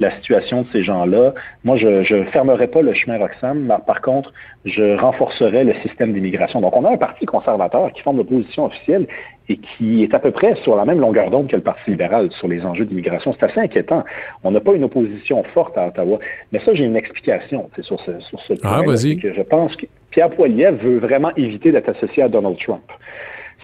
la 0.00 0.10
situation 0.16 0.62
de 0.62 0.66
ces 0.72 0.82
gens-là. 0.82 1.34
Moi, 1.64 1.76
je 1.76 2.14
ne 2.14 2.24
fermerai 2.24 2.66
pas 2.66 2.82
le 2.82 2.94
chemin 2.94 3.18
Roxham, 3.18 3.60
mais 3.60 3.74
par 3.86 4.00
contre, 4.00 4.32
je 4.64 4.96
renforcerai 4.98 5.64
le 5.64 5.74
système 5.82 6.12
d'immigration. 6.12 6.60
Donc, 6.60 6.76
on 6.76 6.84
a 6.84 6.92
un 6.92 6.96
parti 6.96 7.26
conservateur 7.26 7.92
qui 7.92 8.02
forme 8.02 8.18
l'opposition 8.18 8.66
officielle 8.66 9.06
et 9.48 9.58
qui 9.58 10.02
est 10.02 10.14
à 10.14 10.18
peu 10.18 10.30
près 10.30 10.54
sur 10.62 10.76
la 10.76 10.84
même 10.84 11.00
longueur 11.00 11.30
d'onde 11.30 11.48
que 11.48 11.56
le 11.56 11.62
Parti 11.62 11.90
libéral 11.90 12.30
sur 12.32 12.48
les 12.48 12.64
enjeux 12.64 12.84
d'immigration. 12.84 13.34
C'est 13.38 13.46
assez 13.46 13.60
inquiétant. 13.60 14.04
On 14.44 14.50
n'a 14.50 14.60
pas 14.60 14.72
une 14.72 14.84
opposition 14.84 15.42
forte 15.54 15.76
à 15.76 15.88
Ottawa. 15.88 16.18
Mais 16.52 16.60
ça, 16.60 16.74
j'ai 16.74 16.84
une 16.84 16.96
explication 16.96 17.68
sur 17.80 18.00
ce, 18.00 18.20
sur 18.20 18.40
ce 18.40 18.54
ah, 18.62 18.80
point. 18.84 18.96
je 18.96 19.42
pense 19.42 19.74
que 19.76 19.86
Pierre 20.10 20.30
Poilievre 20.30 20.78
veut 20.82 20.98
vraiment 20.98 21.34
éviter 21.36 21.72
d'être 21.72 21.88
associé 21.88 22.22
à 22.22 22.28
Donald 22.28 22.56
Trump. 22.58 22.82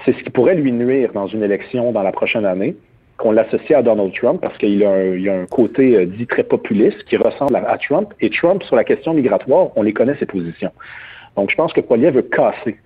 C'est 0.05 0.13
ce 0.13 0.23
qui 0.23 0.31
pourrait 0.31 0.55
lui 0.55 0.73
nuire 0.73 1.13
dans 1.13 1.27
une 1.27 1.43
élection 1.43 1.93
dans 1.93 2.03
la 2.03 2.13
prochaine 2.13 2.45
année 2.45 2.77
qu'on 3.19 3.33
l'associe 3.33 3.79
à 3.79 3.83
Donald 3.83 4.13
Trump 4.15 4.41
parce 4.41 4.57
qu'il 4.59 4.83
a, 4.85 4.91
a, 4.91 5.43
un 5.43 5.47
côté 5.47 5.97
euh, 5.97 6.07
dit 6.07 6.27
très 6.27 6.45
populiste 6.45 7.03
qui 7.05 7.17
ressemble 7.17 7.57
à, 7.57 7.77
Trump. 7.77 8.15
Et 8.21 8.31
Trump, 8.31 8.63
sur 8.63 8.77
la 8.77 8.85
question 8.85 9.13
migratoire, 9.13 9.69
on 9.77 9.83
les 9.83 9.93
connaît 9.93 10.17
ses 10.19 10.27
positions. 10.27 10.71
Donc, 11.37 11.51
je 11.51 11.57
pense 11.57 11.73
que 11.73 11.81
Poilier 11.81 12.11
veut 12.11 12.23
casser 12.23 12.79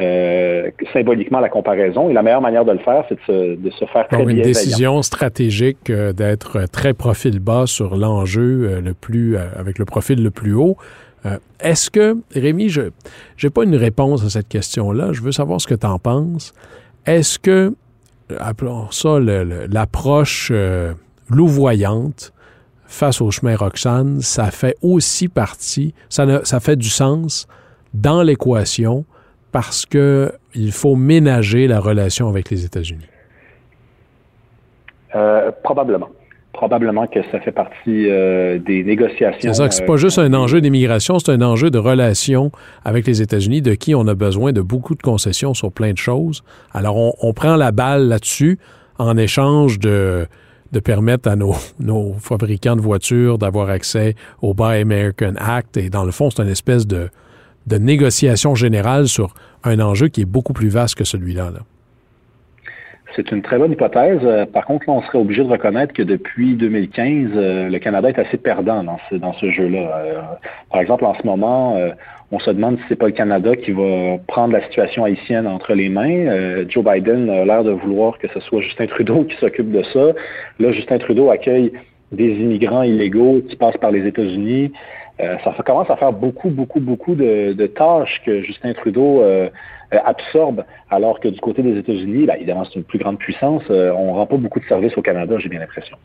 euh, 0.00 0.70
symboliquement 0.92 1.40
la 1.40 1.48
comparaison. 1.48 2.08
Et 2.08 2.12
la 2.12 2.22
meilleure 2.22 2.40
manière 2.40 2.64
de 2.64 2.72
le 2.72 2.78
faire, 2.78 3.04
c'est 3.08 3.18
de 3.28 3.70
se, 3.70 3.84
faire 3.86 4.06
très 4.08 4.18
Donc, 4.18 4.30
une 4.30 4.42
décision 4.42 5.02
stratégique 5.02 5.90
euh, 5.90 6.12
d'être 6.12 6.66
très 6.70 6.94
profil 6.94 7.40
bas 7.40 7.66
sur 7.66 7.96
l'enjeu 7.96 8.80
le 8.80 8.94
plus, 8.94 9.36
avec 9.36 9.78
le 9.78 9.84
profil 9.84 10.22
le 10.22 10.30
plus 10.30 10.54
haut. 10.54 10.76
Est-ce 11.60 11.90
que, 11.90 12.16
Rémi, 12.34 12.70
je 12.70 12.82
n'ai 13.42 13.50
pas 13.50 13.64
une 13.64 13.76
réponse 13.76 14.24
à 14.24 14.30
cette 14.30 14.48
question-là. 14.48 15.12
Je 15.12 15.20
veux 15.20 15.32
savoir 15.32 15.60
ce 15.60 15.66
que 15.66 15.74
tu 15.74 15.86
en 15.86 15.98
penses. 15.98 16.54
Est-ce 17.04 17.38
que 17.38 17.74
appelons 18.38 18.90
ça 18.90 19.18
l'approche 19.18 20.50
euh, 20.52 20.94
louvoyante 21.28 22.32
face 22.86 23.20
au 23.20 23.30
chemin 23.30 23.56
Roxane, 23.56 24.20
ça 24.20 24.50
fait 24.50 24.76
aussi 24.82 25.28
partie, 25.28 25.94
ça, 26.08 26.44
ça 26.44 26.58
fait 26.60 26.76
du 26.76 26.88
sens 26.88 27.46
dans 27.94 28.22
l'équation 28.22 29.04
parce 29.52 29.86
qu'il 29.86 30.72
faut 30.72 30.96
ménager 30.96 31.66
la 31.66 31.80
relation 31.80 32.28
avec 32.28 32.50
les 32.50 32.64
États-Unis. 32.64 33.06
Euh, 35.14 35.50
probablement 35.62 36.08
probablement 36.52 37.06
que 37.06 37.20
ça 37.30 37.40
fait 37.40 37.52
partie 37.52 38.10
euh, 38.10 38.58
des 38.58 38.82
négociations. 38.82 39.52
C'est 39.52 39.72
c'est 39.72 39.84
pas 39.84 39.96
juste 39.96 40.18
un 40.18 40.34
enjeu 40.34 40.60
d'immigration, 40.60 41.18
c'est 41.18 41.32
un 41.32 41.42
enjeu 41.42 41.70
de 41.70 41.78
relation 41.78 42.50
avec 42.84 43.06
les 43.06 43.22
États-Unis, 43.22 43.62
de 43.62 43.74
qui 43.74 43.94
on 43.94 44.06
a 44.08 44.14
besoin 44.14 44.52
de 44.52 44.60
beaucoup 44.60 44.94
de 44.94 45.02
concessions 45.02 45.54
sur 45.54 45.72
plein 45.72 45.92
de 45.92 45.98
choses. 45.98 46.42
Alors, 46.72 46.96
on, 47.24 47.32
prend 47.32 47.56
la 47.56 47.72
balle 47.72 48.08
là-dessus 48.08 48.58
en 48.98 49.16
échange 49.16 49.78
de, 49.78 50.26
de 50.72 50.80
permettre 50.80 51.28
à 51.28 51.36
nos, 51.36 51.54
nos 51.80 52.14
fabricants 52.14 52.76
de 52.76 52.82
voitures 52.82 53.38
d'avoir 53.38 53.70
accès 53.70 54.14
au 54.42 54.52
Buy 54.52 54.80
American 54.80 55.34
Act. 55.38 55.76
Et 55.76 55.88
dans 55.88 56.04
le 56.04 56.10
fond, 56.10 56.30
c'est 56.30 56.42
une 56.42 56.48
espèce 56.48 56.86
de, 56.86 57.08
de 57.66 57.76
négociation 57.76 58.54
générale 58.54 59.08
sur 59.08 59.34
un 59.64 59.78
enjeu 59.80 60.08
qui 60.08 60.22
est 60.22 60.26
beaucoup 60.26 60.52
plus 60.52 60.68
vaste 60.68 60.96
que 60.96 61.04
celui-là. 61.04 61.50
Là. 61.50 61.60
C'est 63.16 63.32
une 63.32 63.42
très 63.42 63.58
bonne 63.58 63.72
hypothèse. 63.72 64.20
Euh, 64.22 64.46
par 64.46 64.64
contre, 64.66 64.84
là, 64.88 64.94
on 64.94 65.02
serait 65.02 65.18
obligé 65.18 65.42
de 65.42 65.48
reconnaître 65.48 65.92
que 65.92 66.02
depuis 66.02 66.54
2015, 66.54 67.30
euh, 67.34 67.68
le 67.68 67.78
Canada 67.78 68.08
est 68.08 68.18
assez 68.18 68.36
perdant 68.36 68.84
dans 68.84 68.98
ce, 69.08 69.16
dans 69.16 69.32
ce 69.34 69.50
jeu-là. 69.50 69.78
Euh, 69.78 70.20
par 70.70 70.80
exemple, 70.80 71.04
en 71.04 71.14
ce 71.14 71.26
moment, 71.26 71.76
on 72.30 72.38
se 72.38 72.50
demande 72.50 72.78
si 72.78 72.84
c'est 72.88 72.96
pas 72.96 73.06
le 73.06 73.12
Canada 73.12 73.56
qui 73.56 73.72
va 73.72 74.18
prendre 74.28 74.52
la 74.52 74.62
situation 74.62 75.04
haïtienne 75.04 75.46
entre 75.46 75.74
les 75.74 75.88
mains. 75.88 76.64
Joe 76.68 76.84
Biden 76.84 77.28
a 77.28 77.44
l'air 77.44 77.64
de 77.64 77.72
vouloir 77.72 78.18
que 78.18 78.28
ce 78.28 78.40
soit 78.40 78.60
Justin 78.60 78.86
Trudeau 78.86 79.24
qui 79.28 79.36
s'occupe 79.36 79.72
de 79.72 79.82
ça. 79.92 80.12
Là, 80.60 80.72
Justin 80.72 80.98
Trudeau 80.98 81.30
accueille 81.30 81.72
des 82.12 82.30
immigrants 82.30 82.82
illégaux 82.82 83.40
qui 83.48 83.56
passent 83.56 83.76
par 83.78 83.90
les 83.90 84.06
États-Unis. 84.06 84.72
Ça 85.44 85.54
commence 85.64 85.90
à 85.90 85.96
faire 85.96 86.12
beaucoup, 86.12 86.50
beaucoup, 86.50 86.80
beaucoup 86.80 87.14
de, 87.14 87.66
tâches 87.66 88.20
que 88.24 88.42
Justin 88.42 88.72
Trudeau 88.74 89.22
euh, 89.92 89.98
absorbe, 90.04 90.64
alors 90.88 91.18
que 91.18 91.26
du 91.26 91.40
côté 91.40 91.62
des 91.62 91.76
États-Unis, 91.76 92.24
ben, 92.26 92.34
évidemment, 92.36 92.64
c'est 92.64 92.76
une 92.76 92.84
plus 92.84 93.00
grande 93.00 93.18
puissance. 93.18 93.62
Euh, 93.70 93.90
on 93.96 94.12
ne 94.12 94.18
rend 94.18 94.26
pas 94.26 94.36
beaucoup 94.36 94.60
de 94.60 94.64
services 94.66 94.96
au 94.96 95.02
Canada, 95.02 95.34
j'ai 95.38 95.48
bien 95.48 95.58
l'impression. 95.58 95.96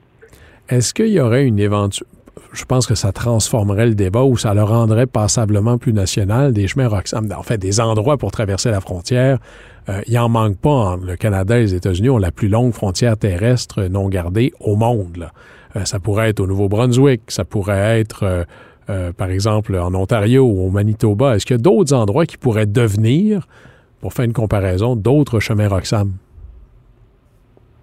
Est-ce 0.70 0.92
qu'il 0.92 1.10
y 1.10 1.20
aurait 1.20 1.46
une 1.46 1.60
éventuelle 1.60 2.08
je 2.52 2.66
pense 2.66 2.86
que 2.86 2.96
ça 2.96 3.14
transformerait 3.14 3.86
le 3.86 3.96
débat 3.96 4.24
ou 4.24 4.36
ça 4.36 4.54
le 4.54 4.64
rendrait 4.64 5.06
passablement 5.06 5.78
plus 5.78 5.94
national, 5.94 6.52
des 6.52 6.68
chemins 6.68 6.88
Roxham, 6.88 7.30
en 7.38 7.44
fait, 7.44 7.58
des 7.58 7.80
endroits 7.80 8.18
pour 8.18 8.32
traverser 8.32 8.72
la 8.72 8.82
frontière. 8.82 9.40
Euh, 9.88 10.02
il 10.08 10.18
en 10.20 10.28
manque 10.28 10.58
pas. 10.58 10.98
Le 11.02 11.16
Canada 11.16 11.58
et 11.58 11.62
les 11.62 11.76
États-Unis 11.76 12.10
ont 12.10 12.18
la 12.18 12.32
plus 12.32 12.50
longue 12.50 12.74
frontière 12.74 13.18
terrestre 13.18 13.84
non 13.84 14.10
gardée 14.10 14.52
au 14.60 14.76
monde. 14.76 15.30
ça 15.86 16.00
pourrait 16.00 16.30
être 16.30 16.42
au 16.42 16.48
Nouveau-Brunswick, 16.48 17.22
ça 17.30 17.46
pourrait 17.46 18.02
être, 18.02 18.46
par 19.18 19.30
exemple, 19.30 19.76
en 19.76 19.94
Ontario 19.94 20.46
ou 20.46 20.68
au 20.68 20.70
Manitoba. 20.70 21.36
Est-ce 21.36 21.46
qu'il 21.46 21.56
y 21.56 21.60
a 21.60 21.62
d'autres 21.62 21.94
endroits 21.94 22.26
qui 22.26 22.38
pourraient 22.38 22.66
devenir 22.66 23.48
pour 24.02 24.14
faire 24.14 24.26
une 24.26 24.34
comparaison, 24.34 24.96
d'autres 24.96 25.40
chemins 25.40 25.68
Roxham? 25.68 26.12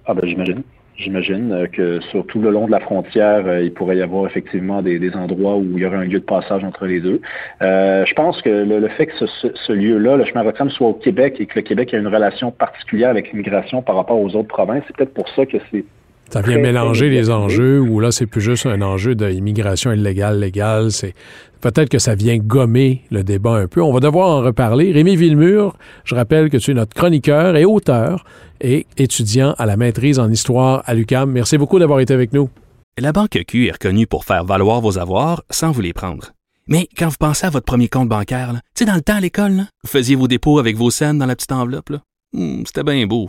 Ah 0.07 0.15
ben 0.15 0.27
j'imagine. 0.27 0.63
J'imagine 0.97 1.53
euh, 1.53 1.67
que 1.67 2.01
sur 2.11 2.27
tout 2.27 2.41
le 2.41 2.51
long 2.51 2.67
de 2.67 2.71
la 2.71 2.81
frontière, 2.81 3.47
euh, 3.47 3.63
il 3.63 3.73
pourrait 3.73 3.97
y 3.97 4.03
avoir 4.03 4.27
effectivement 4.27 4.83
des, 4.83 5.01
endroits 5.17 5.57
où 5.57 5.65
il 5.77 5.79
y 5.79 5.87
aurait 5.87 5.97
un 5.97 6.05
lieu 6.05 6.21
de 6.21 6.25
passage 6.25 6.63
entre 6.65 6.87
les 6.87 7.01
deux. 7.01 7.21
Euh, 7.63 8.05
je 8.05 8.15
pense 8.15 8.41
que 8.43 8.51
le, 8.51 8.89
fait 8.89 9.07
que 9.07 9.27
ce, 9.27 9.73
lieu-là, 9.73 10.17
le 10.17 10.25
chemin 10.25 10.43
Roxham, 10.43 10.71
soit 10.71 10.89
au 10.89 10.95
Québec 10.95 11.37
et 11.41 11.47
que 11.47 11.59
le 11.59 11.63
Québec 11.63 11.95
a 11.95 11.99
une 11.99 12.09
relation 12.09 12.51
particulière 12.51 13.11
avec 13.11 13.33
l'immigration 13.33 13.83
par 13.83 13.97
rapport 13.97 14.21
aux 14.21 14.37
autres 14.37 14.49
provinces, 14.49 14.85
c'est 14.87 14.97
peut-être 14.97 15.15
pour 15.15 15.29
ça 15.31 15.47
que 15.47 15.57
c'est 15.71 15.85
Ça 16.33 16.41
vient 16.41 16.57
mélanger 16.57 17.11
les 17.11 17.29
enjeux 17.29 17.79
où 17.79 18.01
là, 18.01 18.11
c'est 18.11 18.25
plus 18.25 18.41
juste 18.41 18.65
un 18.65 18.81
enjeu 18.81 19.15
d'immigration 19.15 19.93
illégale, 19.93 20.41
légale. 20.41 20.91
C'est 20.91 21.12
peut-être 21.61 21.91
que 21.91 21.99
ça 21.99 22.15
vient 22.15 22.39
gommer 22.39 23.03
le 23.11 23.23
débat 23.23 23.57
un 23.57 23.67
peu. 23.67 23.83
On 23.83 23.93
va 23.93 24.01
devoir 24.01 24.31
en 24.31 24.41
reparler. 24.41 24.93
Rémi 24.93 25.15
Villemur, 25.15 25.77
je 26.05 26.15
rappelle 26.15 26.49
que 26.49 26.57
tu 26.57 26.71
es 26.71 26.75
notre 26.75 26.95
chroniqueur 26.95 27.55
et 27.57 27.67
auteur 27.67 28.25
et 28.62 28.87
étudiant 28.97 29.55
à 29.59 29.67
la 29.67 29.77
maîtrise 29.77 30.19
en 30.19 30.31
histoire 30.31 30.83
à 30.87 30.95
l'UCAM. 30.95 31.31
Merci 31.31 31.59
beaucoup 31.59 31.79
d'avoir 31.79 32.01
été 32.01 32.15
avec 32.15 32.33
nous. 32.33 32.49
La 32.97 33.12
Banque 33.12 33.39
Q 33.47 33.67
est 33.67 33.73
reconnue 33.73 34.07
pour 34.07 34.25
faire 34.25 34.47
valoir 34.47 34.81
vos 34.81 34.99
avoirs 34.99 35.43
sans 35.51 35.71
vous 35.71 35.83
les 35.83 35.93
prendre. 35.93 36.33
Mais 36.67 36.89
quand 36.97 37.09
vous 37.09 37.17
pensez 37.19 37.47
à 37.47 37.51
votre 37.51 37.67
premier 37.67 37.89
compte 37.89 38.09
bancaire, 38.09 38.55
tu 38.75 38.85
sais, 38.85 38.85
dans 38.87 38.95
le 38.95 39.03
temps 39.03 39.17
à 39.17 39.21
l'école, 39.21 39.67
vous 39.85 39.91
faisiez 39.91 40.17
vos 40.17 40.29
dépôts 40.29 40.59
avec 40.59 40.79
vos 40.79 40.91
scènes 40.91 41.19
dans 41.19 41.27
la 41.27 41.37
petite 41.37 41.53
enveloppe. 41.53 41.93
Hmm, 42.33 42.62
c'était 42.65 42.85
bien 42.85 43.07
beau. 43.07 43.29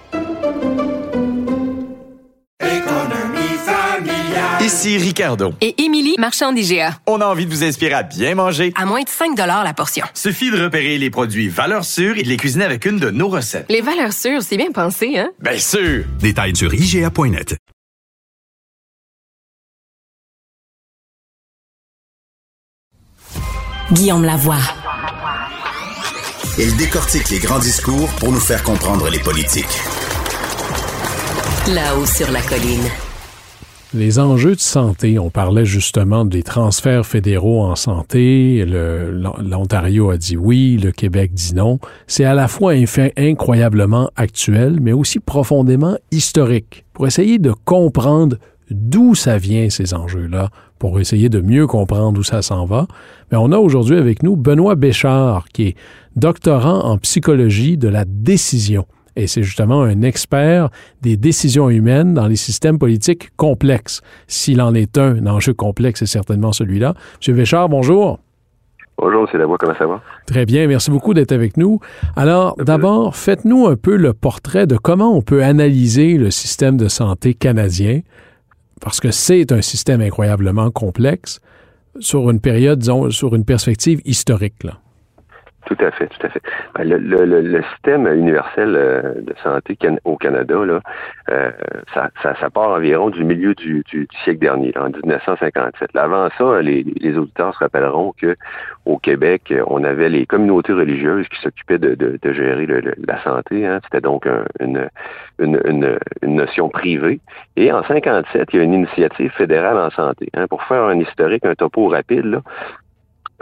Ici 4.61 4.95
Ricardo. 4.99 5.55
Et 5.59 5.81
Émilie, 5.81 6.13
marchand 6.19 6.53
d'IGA. 6.53 6.99
On 7.07 7.19
a 7.19 7.25
envie 7.25 7.47
de 7.47 7.49
vous 7.49 7.63
inspirer 7.63 7.93
à 7.93 8.03
bien 8.03 8.35
manger. 8.35 8.71
À 8.75 8.85
moins 8.85 9.01
de 9.01 9.09
5 9.09 9.35
la 9.35 9.73
portion. 9.73 10.05
Suffit 10.13 10.51
de 10.51 10.63
repérer 10.63 10.99
les 10.99 11.09
produits 11.09 11.49
valeurs 11.49 11.83
sûres 11.83 12.15
et 12.19 12.21
de 12.21 12.29
les 12.29 12.37
cuisiner 12.37 12.65
avec 12.65 12.85
une 12.85 12.99
de 12.99 13.09
nos 13.09 13.27
recettes. 13.27 13.65
Les 13.69 13.81
valeurs 13.81 14.13
sûres, 14.13 14.43
c'est 14.43 14.57
bien 14.57 14.71
pensé, 14.71 15.17
hein? 15.17 15.31
Bien 15.39 15.57
sûr! 15.57 16.03
Détails 16.19 16.55
sur 16.55 16.71
IGA.net. 16.71 17.57
Guillaume 23.91 24.23
Lavoie. 24.25 24.59
Il 26.59 26.77
décortique 26.77 27.31
les 27.31 27.39
grands 27.39 27.57
discours 27.57 28.09
pour 28.19 28.31
nous 28.31 28.39
faire 28.39 28.61
comprendre 28.61 29.09
les 29.09 29.19
politiques. 29.19 29.81
Là-haut 31.67 32.05
sur 32.05 32.29
la 32.29 32.41
colline. 32.43 32.87
Les 33.93 34.19
enjeux 34.19 34.55
de 34.55 34.61
santé, 34.61 35.19
on 35.19 35.29
parlait 35.29 35.65
justement 35.65 36.23
des 36.23 36.43
transferts 36.43 37.05
fédéraux 37.05 37.61
en 37.61 37.75
santé. 37.75 38.63
L'Ontario 38.65 40.11
a 40.11 40.17
dit 40.17 40.37
oui, 40.37 40.77
le 40.81 40.93
Québec 40.93 41.33
dit 41.33 41.53
non. 41.53 41.77
C'est 42.07 42.23
à 42.23 42.33
la 42.33 42.47
fois 42.47 42.73
incroyablement 43.17 44.09
actuel, 44.15 44.79
mais 44.81 44.93
aussi 44.93 45.19
profondément 45.19 45.97
historique. 46.09 46.85
Pour 46.93 47.05
essayer 47.05 47.37
de 47.37 47.51
comprendre 47.65 48.37
d'où 48.69 49.13
ça 49.13 49.37
vient, 49.37 49.69
ces 49.69 49.93
enjeux-là, 49.93 50.51
pour 50.79 51.01
essayer 51.01 51.27
de 51.27 51.41
mieux 51.41 51.67
comprendre 51.67 52.17
où 52.17 52.23
ça 52.23 52.41
s'en 52.41 52.63
va, 52.63 52.87
mais 53.29 53.37
on 53.37 53.51
a 53.51 53.57
aujourd'hui 53.57 53.97
avec 53.97 54.23
nous 54.23 54.37
Benoît 54.37 54.75
Béchard, 54.75 55.49
qui 55.51 55.63
est 55.63 55.75
doctorant 56.15 56.85
en 56.85 56.97
psychologie 56.97 57.75
de 57.77 57.89
la 57.89 58.05
décision. 58.05 58.85
Et 59.15 59.27
c'est 59.27 59.43
justement 59.43 59.81
un 59.81 60.01
expert 60.01 60.69
des 61.01 61.17
décisions 61.17 61.69
humaines 61.69 62.13
dans 62.13 62.27
les 62.27 62.35
systèmes 62.35 62.79
politiques 62.79 63.29
complexes. 63.35 64.01
S'il 64.27 64.61
en 64.61 64.73
est 64.73 64.97
un, 64.97 65.17
un 65.17 65.27
enjeu 65.27 65.53
complexe, 65.53 65.99
c'est 65.99 66.05
certainement 66.05 66.53
celui-là. 66.53 66.93
Monsieur 67.19 67.33
Véchard, 67.33 67.69
bonjour. 67.69 68.19
Bonjour, 68.97 69.27
c'est 69.31 69.43
voix. 69.43 69.57
comment 69.57 69.73
ça 69.77 69.87
va? 69.87 69.99
Très 70.27 70.45
bien, 70.45 70.67
merci 70.67 70.91
beaucoup 70.91 71.15
d'être 71.15 71.31
avec 71.31 71.57
nous. 71.57 71.79
Alors, 72.15 72.55
d'abord, 72.57 73.15
faites-nous 73.15 73.65
un 73.65 73.75
peu 73.75 73.95
le 73.95 74.13
portrait 74.13 74.67
de 74.67 74.77
comment 74.77 75.15
on 75.17 75.23
peut 75.23 75.43
analyser 75.43 76.17
le 76.17 76.29
système 76.29 76.77
de 76.77 76.87
santé 76.87 77.33
canadien, 77.33 78.01
parce 78.79 78.99
que 78.99 79.09
c'est 79.09 79.51
un 79.51 79.61
système 79.63 80.01
incroyablement 80.01 80.69
complexe, 80.69 81.39
sur 81.99 82.29
une 82.29 82.39
période, 82.39 82.77
disons, 82.77 83.09
sur 83.09 83.33
une 83.33 83.43
perspective 83.43 84.01
historique. 84.05 84.63
Là. 84.63 84.79
Tout 85.65 85.77
à 85.79 85.91
fait, 85.91 86.07
tout 86.07 86.25
à 86.25 86.29
fait. 86.29 86.41
Ben, 86.75 86.89
le, 86.89 86.97
le, 86.97 87.41
le, 87.41 87.63
système 87.73 88.07
universel 88.07 88.75
euh, 88.75 89.13
de 89.21 89.33
santé 89.43 89.77
au 90.05 90.17
Canada, 90.17 90.65
là, 90.65 90.79
euh, 91.29 91.51
ça, 91.93 92.09
ça, 92.23 92.35
ça, 92.39 92.49
part 92.49 92.69
environ 92.69 93.09
du 93.11 93.23
milieu 93.23 93.53
du, 93.53 93.83
du, 93.89 94.07
siècle 94.23 94.39
dernier, 94.39 94.73
en 94.75 94.89
1957. 94.89 95.95
avant 95.95 96.29
ça, 96.37 96.61
les, 96.61 96.83
les, 96.83 97.17
auditeurs 97.17 97.53
se 97.53 97.59
rappelleront 97.59 98.13
que 98.19 98.35
au 98.85 98.97
Québec, 98.97 99.53
on 99.67 99.83
avait 99.83 100.09
les 100.09 100.25
communautés 100.25 100.73
religieuses 100.73 101.27
qui 101.27 101.39
s'occupaient 101.41 101.77
de, 101.77 101.93
de, 101.93 102.17
de, 102.19 102.33
gérer 102.33 102.65
la 102.65 103.23
santé. 103.23 103.67
Hein. 103.67 103.79
C'était 103.83 104.01
donc 104.01 104.27
une, 104.59 104.89
une, 105.37 105.61
une, 105.65 105.99
une, 106.23 106.35
notion 106.35 106.69
privée. 106.69 107.19
Et 107.55 107.71
en 107.71 107.83
57, 107.83 108.49
il 108.53 108.57
y 108.57 108.59
a 108.59 108.63
une 108.63 108.73
initiative 108.73 109.31
fédérale 109.31 109.77
en 109.77 109.91
santé. 109.91 110.29
Hein. 110.33 110.47
Pour 110.47 110.63
faire 110.63 110.83
un 110.85 110.99
historique, 110.99 111.45
un 111.45 111.53
topo 111.53 111.87
rapide, 111.87 112.25
là, 112.25 112.41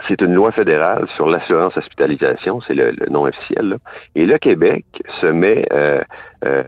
c'est 0.08 0.22
une 0.22 0.34
loi 0.34 0.52
fédérale 0.52 1.08
sur 1.16 1.28
l'assurance 1.28 1.76
hospitalisation, 1.78 2.62
c'est 2.68 2.74
le, 2.74 2.94
nom 3.10 3.26
officiel. 3.26 3.78
Et 4.16 4.26
le 4.26 4.38
Québec 4.38 4.86
se 5.22 5.28
met 5.28 5.66
euh, 5.74 6.02
euh, 6.46 6.64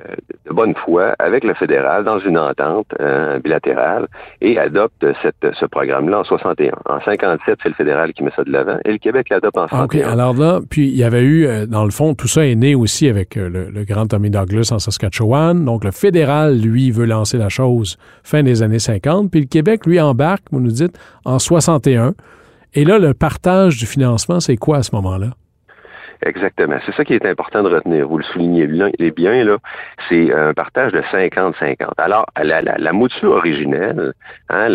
de 0.45 0.53
bonne 0.53 0.75
foi 0.75 1.15
avec 1.19 1.43
le 1.43 1.53
fédéral 1.53 2.03
dans 2.03 2.19
une 2.19 2.37
entente 2.37 2.87
euh, 2.99 3.39
bilatérale 3.39 4.07
et 4.41 4.57
adopte 4.59 5.05
ce 5.23 5.65
programme-là 5.65 6.19
en 6.19 6.23
61. 6.23 6.71
En 6.85 6.99
57, 6.99 7.59
c'est 7.61 7.69
le 7.69 7.75
fédéral 7.75 8.13
qui 8.13 8.23
met 8.23 8.31
ça 8.35 8.43
de 8.43 8.51
l'avant 8.51 8.77
et 8.85 8.91
le 8.91 8.97
Québec 8.97 9.29
l'adopte 9.29 9.57
en 9.57 9.67
61. 9.67 9.85
OK, 9.85 10.11
alors 10.11 10.33
là, 10.33 10.59
puis 10.69 10.87
il 10.87 10.97
y 10.97 11.03
avait 11.03 11.23
eu, 11.23 11.47
dans 11.67 11.85
le 11.85 11.91
fond, 11.91 12.15
tout 12.15 12.27
ça 12.27 12.45
est 12.45 12.55
né 12.55 12.75
aussi 12.75 13.07
avec 13.07 13.35
le, 13.35 13.69
le, 13.69 13.83
grand 13.85 14.07
Tommy 14.07 14.29
Douglas 14.29 14.71
en 14.73 14.79
Saskatchewan. 14.79 15.63
Donc 15.65 15.83
le 15.83 15.91
fédéral, 15.91 16.59
lui, 16.59 16.91
veut 16.91 17.05
lancer 17.05 17.37
la 17.37 17.49
chose 17.49 17.97
fin 18.23 18.43
des 18.43 18.63
années 18.63 18.79
50, 18.79 19.31
puis 19.31 19.41
le 19.41 19.47
Québec, 19.47 19.85
lui, 19.85 19.99
embarque, 20.01 20.43
vous 20.51 20.59
nous 20.59 20.71
dites, 20.71 20.97
en 21.25 21.39
61 21.39 22.13
et 22.73 22.86
là, 22.86 22.99
le 22.99 23.13
partage 23.13 23.77
du 23.77 23.86
financement, 23.86 24.39
c'est 24.39 24.57
quoi 24.57 24.77
à 24.77 24.84
ce 24.84 24.95
moment-là? 24.95 25.31
Exactement. 26.23 26.77
C'est 26.86 26.93
ça 26.95 27.03
qui 27.03 27.13
est 27.13 27.25
important 27.25 27.63
de 27.63 27.69
retenir. 27.69 28.07
Vous 28.07 28.19
le 28.19 28.23
soulignez 28.23 28.67
bien, 28.67 29.43
là. 29.43 29.57
C'est 30.07 30.31
un 30.31 30.53
partage 30.53 30.91
de 30.91 31.01
50-50. 31.01 31.77
Alors, 31.97 32.27
la, 32.41 32.62
la, 32.62 32.77
la, 32.77 32.93
mouture 32.93 33.31
originelle, 33.31 34.13
hein, 34.49 34.67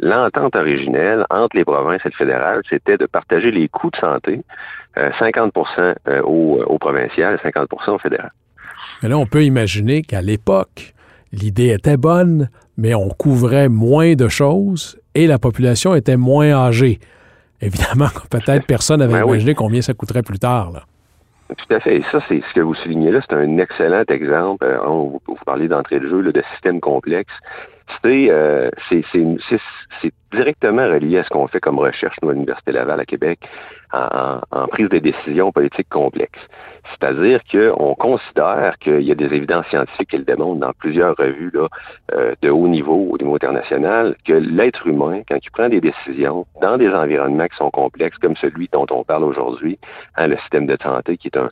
l'entente 0.00 0.56
originelle 0.56 1.24
entre 1.30 1.56
les 1.56 1.64
provinces 1.64 2.00
et 2.04 2.08
le 2.08 2.16
fédéral, 2.16 2.62
c'était 2.68 2.96
de 2.96 3.06
partager 3.06 3.52
les 3.52 3.68
coûts 3.68 3.90
de 3.90 3.96
santé, 3.98 4.40
50 4.96 5.52
euh, 5.56 5.94
euh, 6.08 6.22
au, 6.22 6.60
au 6.66 6.78
provincial 6.78 7.38
et 7.42 7.48
50% 7.48 7.90
au 7.90 7.98
fédéral. 7.98 8.32
Mais 9.02 9.08
là, 9.08 9.16
on 9.16 9.26
peut 9.26 9.44
imaginer 9.44 10.02
qu'à 10.02 10.22
l'époque, 10.22 10.94
l'idée 11.32 11.68
était 11.68 11.96
bonne, 11.96 12.50
mais 12.76 12.94
on 12.94 13.10
couvrait 13.10 13.68
moins 13.68 14.14
de 14.14 14.28
choses 14.28 14.98
et 15.14 15.28
la 15.28 15.38
population 15.38 15.94
était 15.94 16.16
moins 16.16 16.50
âgée 16.50 16.98
évidemment, 17.60 18.08
peut-être 18.30 18.66
personne 18.66 19.00
n'avait 19.00 19.20
ben 19.20 19.26
imaginé 19.26 19.54
combien 19.54 19.82
ça 19.82 19.94
coûterait 19.94 20.22
plus 20.22 20.38
tard. 20.38 20.70
Là. 20.72 20.82
Tout 21.56 21.74
à 21.74 21.80
fait. 21.80 21.96
Et 21.96 22.04
ça, 22.12 22.20
c'est 22.28 22.42
ce 22.48 22.54
que 22.54 22.60
vous 22.60 22.74
soulignez 22.74 23.10
là, 23.10 23.20
c'est 23.28 23.34
un 23.34 23.58
excellent 23.58 24.04
exemple. 24.08 24.64
Euh, 24.64 24.78
vous, 24.86 25.20
vous 25.26 25.44
parlez 25.44 25.68
d'entrée 25.68 25.98
de 25.98 26.08
jeu 26.08 26.20
là, 26.20 26.32
de 26.32 26.42
système 26.52 26.80
complexe. 26.80 27.32
Euh, 28.04 28.70
c'est 28.88 30.12
directement 30.32 30.86
relié 30.86 31.18
à 31.18 31.24
ce 31.24 31.28
qu'on 31.28 31.46
fait 31.48 31.60
comme 31.60 31.78
recherche, 31.78 32.16
nous, 32.22 32.30
à 32.30 32.32
l'Université 32.32 32.72
Laval 32.72 33.00
à 33.00 33.04
Québec, 33.04 33.40
en, 33.92 34.40
prise 34.68 34.88
de 34.88 34.98
décisions 34.98 35.50
politiques 35.50 35.88
complexes. 35.88 36.40
C'est-à-dire 36.90 37.40
qu'on 37.50 37.94
considère 37.94 38.78
qu'il 38.78 39.02
y 39.02 39.10
a 39.10 39.14
des 39.14 39.26
évidences 39.26 39.66
scientifiques 39.66 40.10
qui 40.10 40.18
le 40.18 40.24
démontrent 40.24 40.60
dans 40.60 40.72
plusieurs 40.72 41.16
revues 41.16 41.52
euh, 42.12 42.34
de 42.40 42.50
haut 42.50 42.68
niveau, 42.68 43.08
au 43.10 43.18
niveau 43.18 43.34
international, 43.34 44.16
que 44.24 44.32
l'être 44.32 44.86
humain, 44.86 45.22
quand 45.28 45.38
il 45.42 45.50
prend 45.50 45.68
des 45.68 45.80
décisions 45.80 46.46
dans 46.62 46.78
des 46.78 46.88
environnements 46.88 47.48
qui 47.48 47.56
sont 47.56 47.70
complexes, 47.70 48.18
comme 48.18 48.36
celui 48.36 48.68
dont 48.72 48.86
on 48.90 49.04
parle 49.04 49.24
aujourd'hui, 49.24 49.78
hein, 50.16 50.28
le 50.28 50.36
système 50.38 50.66
de 50.66 50.76
santé, 50.82 51.16
qui 51.16 51.28
est 51.28 51.36
un 51.36 51.50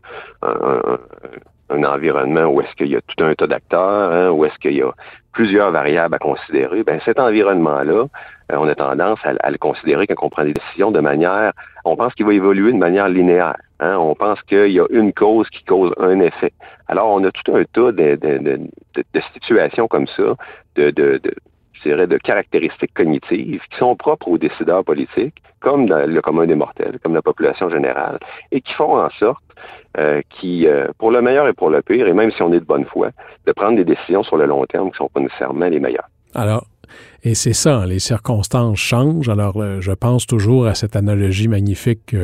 environnement 1.70 2.46
où 2.46 2.60
est-ce 2.60 2.74
qu'il 2.76 2.88
y 2.88 2.96
a 2.96 3.00
tout 3.00 3.24
un 3.24 3.34
tas 3.34 3.46
d'acteurs, 3.46 4.12
hein, 4.12 4.30
où 4.30 4.44
est-ce 4.44 4.58
qu'il 4.58 4.74
y 4.74 4.82
a 4.82 4.92
plusieurs 5.32 5.70
variables 5.70 6.14
à 6.14 6.18
considérer, 6.18 6.82
ben 6.82 7.00
cet 7.04 7.18
environnement-là 7.20 8.06
on 8.50 8.68
a 8.68 8.74
tendance 8.74 9.18
à, 9.24 9.50
le 9.50 9.58
considérer 9.58 10.06
quand 10.06 10.14
on 10.22 10.30
prend 10.30 10.44
des 10.44 10.54
décisions 10.54 10.90
de 10.90 11.00
manière, 11.00 11.52
on 11.84 11.96
pense 11.96 12.14
qu'il 12.14 12.26
va 12.26 12.32
évoluer 12.32 12.72
de 12.72 12.78
manière 12.78 13.08
linéaire. 13.08 13.56
Hein. 13.80 13.96
On 13.98 14.14
pense 14.14 14.40
qu'il 14.42 14.72
y 14.72 14.80
a 14.80 14.86
une 14.90 15.12
cause 15.12 15.48
qui 15.50 15.64
cause 15.64 15.92
un 15.98 16.20
effet. 16.20 16.52
Alors, 16.88 17.08
on 17.08 17.22
a 17.24 17.30
tout 17.30 17.54
un 17.54 17.64
tas 17.64 17.92
de, 17.92 18.16
de, 18.16 18.38
de, 18.94 19.20
situations 19.34 19.86
comme 19.86 20.06
ça, 20.06 20.34
de, 20.76 20.90
de, 20.90 21.20
je 21.78 21.90
dirais, 21.90 22.06
de 22.06 22.18
caractéristiques 22.18 22.94
cognitives 22.94 23.60
qui 23.70 23.78
sont 23.78 23.96
propres 23.96 24.28
aux 24.28 24.38
décideurs 24.38 24.84
politiques, 24.84 25.42
comme 25.60 25.88
dans 25.88 26.08
le 26.08 26.20
commun 26.20 26.46
des 26.46 26.54
mortels, 26.54 26.98
comme 27.02 27.14
la 27.14 27.22
population 27.22 27.68
générale, 27.68 28.18
et 28.52 28.60
qui 28.60 28.72
font 28.74 28.98
en 28.98 29.10
sorte 29.10 29.42
euh, 29.96 30.20
qui, 30.38 30.66
euh, 30.66 30.88
pour 30.98 31.10
le 31.10 31.22
meilleur 31.22 31.48
et 31.48 31.52
pour 31.52 31.70
le 31.70 31.82
pire, 31.82 32.06
et 32.06 32.12
même 32.12 32.30
si 32.30 32.42
on 32.42 32.52
est 32.52 32.60
de 32.60 32.64
bonne 32.64 32.84
foi, 32.84 33.10
de 33.46 33.52
prendre 33.52 33.76
des 33.76 33.84
décisions 33.84 34.22
sur 34.22 34.36
le 34.36 34.46
long 34.46 34.64
terme 34.66 34.90
qui 34.90 34.94
ne 34.94 34.98
sont 34.98 35.10
pas 35.12 35.20
nécessairement 35.20 35.68
les 35.68 35.80
meilleures. 35.80 36.08
Alors, 36.34 36.66
et 37.24 37.34
c'est 37.34 37.52
ça, 37.52 37.84
les 37.86 37.98
circonstances 37.98 38.78
changent. 38.78 39.28
Alors, 39.28 39.60
euh, 39.60 39.80
je 39.80 39.92
pense 39.92 40.26
toujours 40.26 40.66
à 40.66 40.74
cette 40.74 40.94
analogie 40.94 41.48
magnifique 41.48 42.14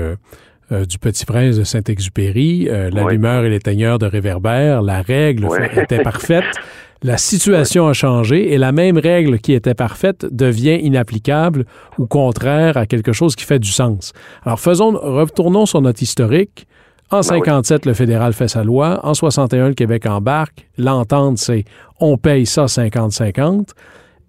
du 0.71 0.99
Petit 0.99 1.27
Prince 1.27 1.59
de 1.59 1.65
Saint-Exupéry, 1.65 2.69
l'allumeur 2.91 3.45
et 3.45 3.51
l'éteigneur 3.51 3.99
de 3.99 4.07
réverbère. 4.07 4.83
La 4.83 5.03
règle 5.03 5.47
était 5.77 6.03
parfaite. 6.03 6.45
La 7.05 7.19
situation 7.19 7.87
a 7.87 7.93
changé 7.93 8.55
et 8.55 8.57
la 8.57 8.73
même 8.73 8.97
règle 8.97 9.39
qui 9.39 9.53
était 9.53 9.75
parfaite 9.75 10.25
devient 10.31 10.79
inapplicable 10.81 11.67
ou 11.99 12.07
contraire 12.07 12.79
à 12.79 12.87
quelque 12.87 13.13
chose 13.13 13.37
qui 13.37 13.45
fait 13.45 13.59
du 13.59 13.71
sens. 13.71 14.15
Alors 14.47 14.59
faisons, 14.59 14.93
retournons 14.93 15.67
sur 15.67 15.83
notre 15.83 16.03
historique. 16.03 16.67
En 17.11 17.21
57, 17.21 17.85
ben 17.85 17.91
le 17.91 17.95
fédéral 17.95 18.33
fait 18.33 18.49
sa 18.49 18.65
loi. 18.65 19.01
En 19.03 19.13
61, 19.13 19.69
le 19.69 19.75
Québec 19.75 20.07
embarque. 20.07 20.67
L'entente, 20.79 21.37
c'est 21.37 21.67
on 22.01 22.17
paye 22.17 22.47
ça 22.47 22.65
50-50. 22.65 23.69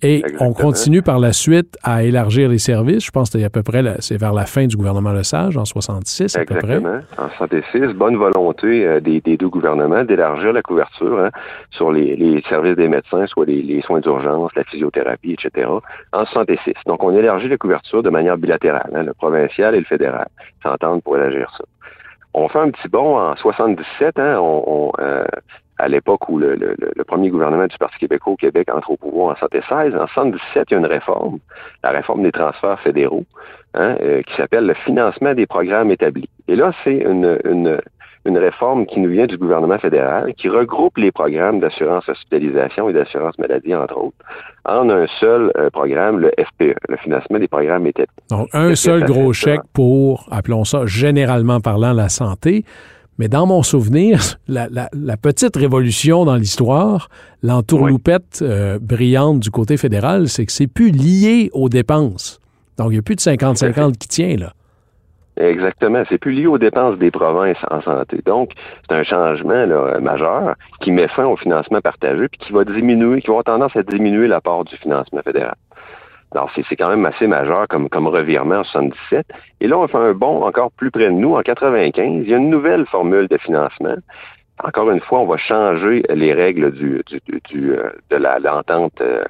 Et 0.01 0.23
on 0.39 0.53
continue 0.53 1.01
par 1.01 1.19
la 1.19 1.33
suite 1.33 1.77
à 1.83 2.03
élargir 2.03 2.49
les 2.49 2.57
services. 2.57 3.05
Je 3.05 3.11
pense 3.11 3.29
que 3.29 3.39
c'est 3.39 3.45
à 3.45 3.49
peu 3.49 3.63
près, 3.63 3.81
c'est 3.99 4.17
vers 4.17 4.33
la 4.33 4.45
fin 4.45 4.67
du 4.67 4.75
gouvernement 4.75 5.13
Lesage, 5.13 5.57
en 5.57 5.65
66 5.65 6.35
à 6.35 6.45
peu 6.45 6.55
près. 6.55 6.77
En 7.17 7.29
66, 7.37 7.93
bonne 7.93 8.17
volonté 8.17 8.85
euh, 8.85 8.99
des, 8.99 9.21
deux 9.21 9.49
gouvernements 9.49 10.03
d'élargir 10.03 10.53
la 10.53 10.61
couverture 10.61 11.19
hein, 11.19 11.29
sur 11.71 11.91
les, 11.91 12.43
services 12.49 12.75
des 12.75 12.87
médecins, 12.87 13.25
soit 13.27 13.45
les, 13.45 13.81
soins 13.81 13.99
d'urgence, 13.99 14.51
la 14.55 14.63
physiothérapie, 14.65 15.33
etc. 15.33 15.67
En 16.13 16.25
66. 16.25 16.73
Donc, 16.85 17.03
on 17.03 17.11
élargit 17.11 17.47
la 17.47 17.57
couverture 17.57 18.03
de 18.03 18.09
manière 18.09 18.37
bilatérale, 18.37 18.91
hein, 18.93 19.03
le 19.03 19.13
provincial 19.13 19.75
et 19.75 19.79
le 19.79 19.85
fédéral 19.85 20.27
s'entendent 20.61 21.03
pour 21.03 21.17
élargir 21.17 21.51
ça. 21.57 21.63
On 22.33 22.49
fait 22.49 22.59
un 22.59 22.69
petit 22.69 22.89
bond 22.89 23.17
en 23.17 23.35
77, 23.37 24.19
hein, 24.19 24.37
on, 24.41 24.91
euh, 24.99 25.23
à 25.77 25.87
l'époque 25.87 26.29
où 26.29 26.37
le, 26.37 26.57
premier 27.07 27.29
gouvernement 27.29 27.67
du 27.67 27.77
Parti 27.77 27.99
québécois 27.99 28.33
au 28.33 28.35
Québec 28.37 28.69
entre 28.73 28.91
au 28.91 28.97
pouvoir 28.97 29.33
en 29.33 29.35
76. 29.35 29.95
En 29.95 30.07
77, 30.07 30.67
il 30.69 30.73
y 30.73 30.75
a 30.75 30.79
une 30.79 30.85
réforme, 30.85 31.39
la 31.83 31.91
réforme 31.91 32.23
des 32.23 32.31
transferts 32.31 32.79
fédéraux, 32.81 33.25
hein, 33.73 33.95
euh, 34.01 34.21
qui 34.21 34.35
s'appelle 34.35 34.65
le 34.65 34.73
financement 34.73 35.33
des 35.33 35.45
programmes 35.45 35.91
établis. 35.91 36.29
Et 36.47 36.55
là, 36.55 36.71
c'est 36.83 36.97
une, 36.97 37.39
une, 37.45 37.79
une 38.25 38.37
réforme 38.37 38.85
qui 38.85 38.99
nous 38.99 39.09
vient 39.09 39.27
du 39.27 39.37
gouvernement 39.37 39.77
fédéral, 39.77 40.33
qui 40.35 40.49
regroupe 40.49 40.97
les 40.97 41.11
programmes 41.11 41.59
d'assurance 41.59 42.09
hospitalisation 42.09 42.89
et 42.89 42.93
d'assurance 42.93 43.37
maladie, 43.37 43.75
entre 43.75 43.97
autres, 43.97 44.17
en 44.65 44.89
un 44.89 45.05
seul 45.19 45.51
euh, 45.57 45.69
programme, 45.69 46.19
le 46.19 46.31
FPE, 46.31 46.75
le 46.89 46.97
financement 46.97 47.37
des 47.37 47.47
programmes 47.47 47.85
établis. 47.85 48.07
Donc, 48.31 48.47
un 48.53 48.73
seul 48.75 49.03
gros 49.03 49.31
chèque 49.31 49.61
pour, 49.73 50.27
appelons 50.31 50.63
ça 50.63 50.85
généralement 50.85 51.59
parlant, 51.59 51.93
la 51.93 52.09
santé. 52.09 52.65
Mais 53.17 53.27
dans 53.27 53.45
mon 53.45 53.63
souvenir, 53.63 54.19
la, 54.47 55.17
petite 55.17 55.55
révolution 55.55 56.25
dans 56.25 56.35
l'histoire, 56.35 57.09
l'entourloupette 57.43 58.39
euh, 58.41 58.77
brillante 58.81 59.39
du 59.39 59.51
côté 59.51 59.77
fédéral, 59.77 60.27
c'est 60.27 60.45
que 60.45 60.51
c'est 60.51 60.67
plus 60.67 60.91
lié 60.91 61.49
aux 61.53 61.69
dépenses. 61.69 62.39
Donc, 62.77 62.87
il 62.89 62.93
n'y 62.93 62.99
a 62.99 63.01
plus 63.01 63.15
de 63.15 63.21
50-50 63.21 63.93
qui 63.97 64.07
tient, 64.07 64.35
là. 64.35 64.53
Exactement. 65.37 66.03
C'est 66.07 66.17
plus 66.17 66.31
lié 66.31 66.47
aux 66.47 66.57
dépenses 66.57 66.97
des 66.97 67.11
provinces 67.11 67.57
en 67.69 67.81
santé. 67.81 68.21
Donc, 68.25 68.51
c'est 68.87 68.95
un 68.95 69.03
changement 69.03 69.67
majeur 69.99 70.55
qui 70.79 70.91
met 70.91 71.09
fin 71.09 71.25
au 71.25 71.35
financement 71.35 71.81
partagé 71.81 72.29
puis 72.29 72.39
qui 72.39 72.53
va 72.53 72.63
diminuer, 72.63 73.21
qui 73.21 73.27
va 73.27 73.33
avoir 73.33 73.43
tendance 73.43 73.75
à 73.75 73.83
diminuer 73.83 74.27
la 74.27 74.39
part 74.39 74.63
du 74.63 74.77
financement 74.77 75.21
fédéral. 75.23 75.55
Alors, 76.35 76.51
c'est 76.53 76.75
quand 76.75 76.89
même 76.89 77.05
assez 77.05 77.27
majeur 77.27 77.65
comme, 77.69 77.87
comme 77.87 78.07
revirement 78.07 78.57
en 78.57 78.63
77. 78.65 79.25
Et 79.61 79.69
là, 79.69 79.77
on 79.77 79.87
fait 79.87 79.97
un 79.97 80.11
bond 80.11 80.43
encore 80.43 80.69
plus 80.71 80.91
près 80.91 81.05
de 81.05 81.11
nous. 81.11 81.33
En 81.33 81.41
95, 81.41 82.23
il 82.25 82.29
y 82.29 82.33
a 82.33 82.37
une 82.37 82.49
nouvelle 82.49 82.85
formule 82.87 83.29
de 83.29 83.37
financement. 83.37 83.95
Encore 84.61 84.91
une 84.91 84.99
fois, 84.99 85.19
on 85.19 85.27
va 85.27 85.37
changer 85.37 86.03
les 86.09 86.33
règles 86.33 86.71
du, 86.71 87.01
du, 87.09 87.71
euh, 87.71 87.89
de 88.09 88.17
l'entente, 88.17 88.99
euh, 88.99 89.23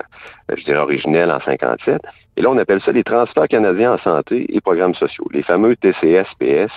je 0.56 0.64
dirais, 0.64 0.80
originelle 0.80 1.30
en 1.30 1.40
57. 1.42 2.02
Et 2.38 2.42
là, 2.42 2.50
on 2.50 2.58
appelle 2.58 2.82
ça 2.82 2.92
les 2.92 3.04
transferts 3.04 3.50
canadiens 3.50 3.94
en 3.94 3.98
santé 4.00 4.46
et 4.50 4.60
programmes 4.60 4.96
sociaux, 4.96 5.28
les 5.32 5.44
fameux 5.44 5.76
TCS-PS, 5.76 6.72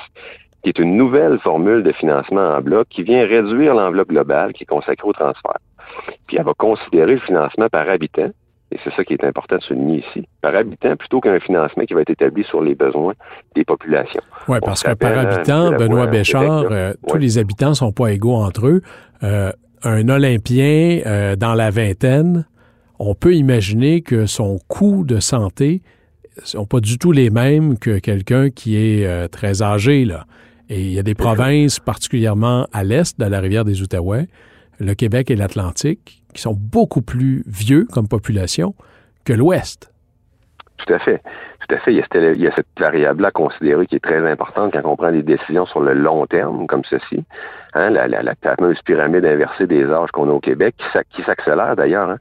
qui 0.62 0.68
est 0.68 0.78
une 0.78 0.96
nouvelle 0.96 1.38
formule 1.38 1.82
de 1.82 1.92
financement 1.92 2.56
en 2.56 2.60
bloc 2.60 2.86
qui 2.90 3.02
vient 3.02 3.26
réduire 3.26 3.74
l'enveloppe 3.74 4.08
globale 4.08 4.52
qui 4.52 4.64
est 4.64 4.66
consacrée 4.66 5.08
au 5.08 5.12
transfert. 5.14 5.58
Puis 6.26 6.36
elle 6.36 6.44
va 6.44 6.52
considérer 6.52 7.14
le 7.14 7.20
financement 7.20 7.68
par 7.68 7.88
habitant, 7.88 8.30
et 8.70 8.78
c'est 8.84 8.92
ça 8.94 9.04
qui 9.04 9.14
est 9.14 9.24
important 9.24 9.56
de 9.56 9.62
souligner 9.62 10.04
ici, 10.06 10.28
par 10.42 10.54
habitant 10.54 10.94
plutôt 10.96 11.20
qu'un 11.20 11.40
financement 11.40 11.84
qui 11.84 11.94
va 11.94 12.02
être 12.02 12.10
établi 12.10 12.44
sur 12.44 12.60
les 12.60 12.74
besoins 12.74 13.14
des 13.54 13.64
populations. 13.64 14.20
Oui, 14.46 14.58
parce 14.62 14.82
que 14.82 14.92
par 14.92 15.16
habitant, 15.16 15.72
Benoît 15.72 16.06
Béchard, 16.06 16.66
euh, 16.70 16.92
tous 17.08 17.16
les 17.16 17.38
habitants 17.38 17.70
ne 17.70 17.74
sont 17.74 17.92
pas 17.92 18.12
égaux 18.12 18.34
entre 18.34 18.66
eux. 18.66 18.82
Euh, 19.22 19.50
un 19.82 20.08
Olympien 20.08 21.00
euh, 21.06 21.34
dans 21.34 21.54
la 21.54 21.70
vingtaine, 21.70 22.46
on 22.98 23.14
peut 23.14 23.34
imaginer 23.34 24.02
que 24.02 24.26
son 24.26 24.58
coût 24.68 25.04
de 25.04 25.18
santé 25.18 25.80
ne 26.36 26.44
sont 26.44 26.66
pas 26.66 26.80
du 26.80 26.98
tout 26.98 27.12
les 27.12 27.30
mêmes 27.30 27.78
que 27.78 27.98
quelqu'un 27.98 28.50
qui 28.50 28.76
est 28.76 29.28
très 29.28 29.62
âgé. 29.62 30.04
Là. 30.04 30.26
Et 30.68 30.80
il 30.80 30.92
y 30.92 30.98
a 30.98 31.02
des 31.02 31.14
provinces, 31.14 31.80
particulièrement 31.80 32.66
à 32.72 32.84
l'est 32.84 33.18
de 33.18 33.24
la 33.24 33.40
rivière 33.40 33.64
des 33.64 33.80
Outaouais, 33.82 34.26
le 34.78 34.94
Québec 34.94 35.30
et 35.30 35.36
l'Atlantique, 35.36 36.22
qui 36.34 36.42
sont 36.42 36.54
beaucoup 36.54 37.02
plus 37.02 37.42
vieux 37.46 37.86
comme 37.92 38.08
population 38.08 38.74
que 39.24 39.32
l'Ouest. 39.32 39.92
Tout 40.78 40.92
à 40.92 40.98
fait. 40.98 41.22
Tout 41.68 41.74
à 41.74 41.78
fait. 41.78 41.92
Il 41.92 41.98
y 41.98 42.46
a, 42.46 42.54
cette, 42.54 42.66
variable-là 42.78 43.28
à 43.28 43.30
considérer 43.30 43.86
qui 43.86 43.96
est 43.96 44.04
très 44.04 44.24
importante 44.30 44.72
quand 44.72 44.80
on 44.84 44.96
prend 44.96 45.10
des 45.10 45.22
décisions 45.22 45.66
sur 45.66 45.80
le 45.80 45.94
long 45.94 46.26
terme, 46.26 46.66
comme 46.66 46.84
ceci. 46.84 47.24
Hein, 47.74 47.90
la, 47.90 48.34
fameuse 48.42 48.80
pyramide 48.82 49.24
inversée 49.24 49.66
des 49.66 49.84
âges 49.84 50.10
qu'on 50.12 50.30
a 50.30 50.32
au 50.32 50.40
Québec, 50.40 50.76
qui 51.10 51.22
s'accélère 51.22 51.76
d'ailleurs. 51.76 52.10
Hein 52.10 52.18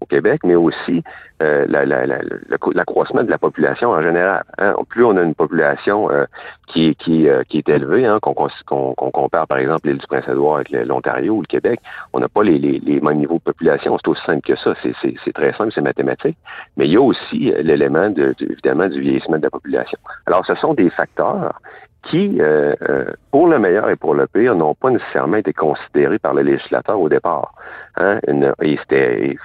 au 0.00 0.06
Québec, 0.06 0.40
mais 0.44 0.54
aussi 0.54 1.02
euh, 1.42 1.66
l'accroissement 1.68 3.22
de 3.22 3.30
la 3.30 3.38
population 3.38 3.90
en 3.90 4.02
général. 4.02 4.44
Hein. 4.58 4.74
Plus 4.88 5.04
on 5.04 5.16
a 5.16 5.22
une 5.22 5.34
population 5.34 6.10
euh, 6.10 6.24
qui, 6.66 6.94
qui, 6.96 7.28
euh, 7.28 7.42
qui 7.48 7.58
est 7.58 7.68
élevée, 7.68 8.06
hein, 8.06 8.18
qu'on 8.20 8.94
compare 8.94 9.46
par 9.46 9.58
exemple 9.58 9.88
l'île 9.88 9.98
du 9.98 10.06
Prince-Édouard 10.06 10.56
avec 10.56 10.70
l'Ontario 10.70 11.34
ou 11.34 11.40
le 11.40 11.46
Québec, 11.46 11.80
on 12.12 12.20
n'a 12.20 12.28
pas 12.28 12.42
les, 12.42 12.58
les, 12.58 12.78
les, 12.80 13.00
mêmes 13.00 13.18
niveaux 13.18 13.38
de 13.38 13.42
population. 13.42 13.96
C'est 13.98 14.08
aussi 14.08 14.24
simple 14.24 14.42
que 14.42 14.56
ça. 14.56 14.74
C'est 14.82 15.32
très 15.32 15.52
simple, 15.54 15.72
c'est 15.74 15.80
mathématique. 15.80 16.36
Mais 16.76 16.86
il 16.86 16.92
y 16.92 16.96
a 16.96 17.02
aussi 17.02 17.52
l'élément, 17.62 18.10
de, 18.10 18.34
évidemment, 18.40 18.88
du 18.88 19.00
vieillissement 19.00 19.38
de 19.38 19.42
la 19.42 19.50
population. 19.50 19.98
Alors, 20.26 20.44
ce 20.46 20.54
sont 20.56 20.74
des 20.74 20.90
facteurs 20.90 21.60
qui, 22.04 22.38
euh, 22.40 22.74
euh, 22.88 23.12
pour 23.30 23.48
le 23.48 23.58
meilleur 23.58 23.90
et 23.90 23.96
pour 23.96 24.14
le 24.14 24.26
pire, 24.26 24.54
n'ont 24.54 24.74
pas 24.74 24.90
nécessairement 24.90 25.36
été 25.36 25.52
considérés 25.52 26.18
par 26.18 26.34
le 26.34 26.42
législateur 26.42 27.00
au 27.00 27.08
départ. 27.08 27.54
Hein? 27.96 28.20
Et, 28.62 28.78
c'était, 28.78 29.36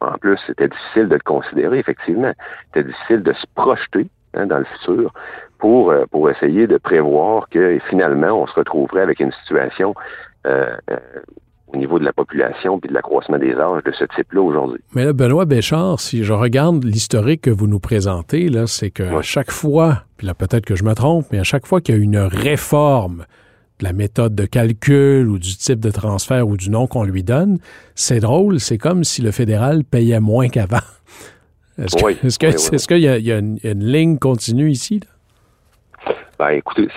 en 0.00 0.16
plus, 0.18 0.38
c'était 0.46 0.68
difficile 0.68 1.08
de 1.08 1.14
le 1.14 1.20
considérer, 1.24 1.78
effectivement. 1.78 2.32
C'était 2.66 2.88
difficile 2.88 3.22
de 3.22 3.32
se 3.32 3.46
projeter 3.54 4.08
hein, 4.34 4.46
dans 4.46 4.58
le 4.58 4.64
futur 4.64 5.12
pour, 5.58 5.90
euh, 5.90 6.04
pour 6.10 6.30
essayer 6.30 6.66
de 6.66 6.78
prévoir 6.78 7.48
que 7.48 7.78
finalement, 7.88 8.42
on 8.42 8.46
se 8.46 8.54
retrouverait 8.54 9.02
avec 9.02 9.20
une 9.20 9.32
situation 9.32 9.94
euh, 10.46 10.76
au 11.72 11.76
niveau 11.76 11.98
de 11.98 12.04
la 12.04 12.12
population 12.12 12.78
puis 12.78 12.88
de 12.88 12.94
l'accroissement 12.94 13.38
des 13.38 13.54
âges 13.54 13.82
de 13.84 13.92
ce 13.92 14.04
type-là 14.16 14.42
aujourd'hui. 14.42 14.80
Mais 14.94 15.04
là, 15.04 15.12
Benoît 15.12 15.44
Béchard, 15.44 16.00
si 16.00 16.24
je 16.24 16.32
regarde 16.32 16.84
l'historique 16.84 17.42
que 17.42 17.50
vous 17.50 17.66
nous 17.66 17.80
présentez, 17.80 18.48
là, 18.48 18.66
c'est 18.66 18.90
que 18.90 19.02
à 19.02 19.22
chaque 19.22 19.50
fois, 19.50 20.04
puis 20.16 20.26
là 20.26 20.34
peut-être 20.34 20.66
que 20.66 20.76
je 20.76 20.84
me 20.84 20.94
trompe, 20.94 21.26
mais 21.32 21.38
à 21.38 21.44
chaque 21.44 21.66
fois 21.66 21.80
qu'il 21.80 21.94
y 21.94 21.98
a 21.98 22.00
une 22.00 22.18
réforme 22.18 23.24
de 23.78 23.84
la 23.84 23.92
méthode 23.92 24.34
de 24.34 24.44
calcul 24.44 25.28
ou 25.28 25.38
du 25.38 25.56
type 25.56 25.80
de 25.80 25.90
transfert 25.90 26.46
ou 26.46 26.56
du 26.56 26.70
nom 26.70 26.86
qu'on 26.86 27.04
lui 27.04 27.22
donne, 27.22 27.58
c'est 27.94 28.20
drôle, 28.20 28.60
c'est 28.60 28.78
comme 28.78 29.04
si 29.04 29.22
le 29.22 29.30
fédéral 29.30 29.84
payait 29.84 30.20
moins 30.20 30.48
qu'avant. 30.48 30.78
Est-ce 31.78 32.86
qu'il 32.86 32.98
y, 32.98 33.08
a, 33.08 33.38
une, 33.38 33.58
ligne 33.62 34.18
continue 34.18 34.70
ici? 34.70 35.00
Ben, 36.40 36.52
écoutez, 36.52 36.88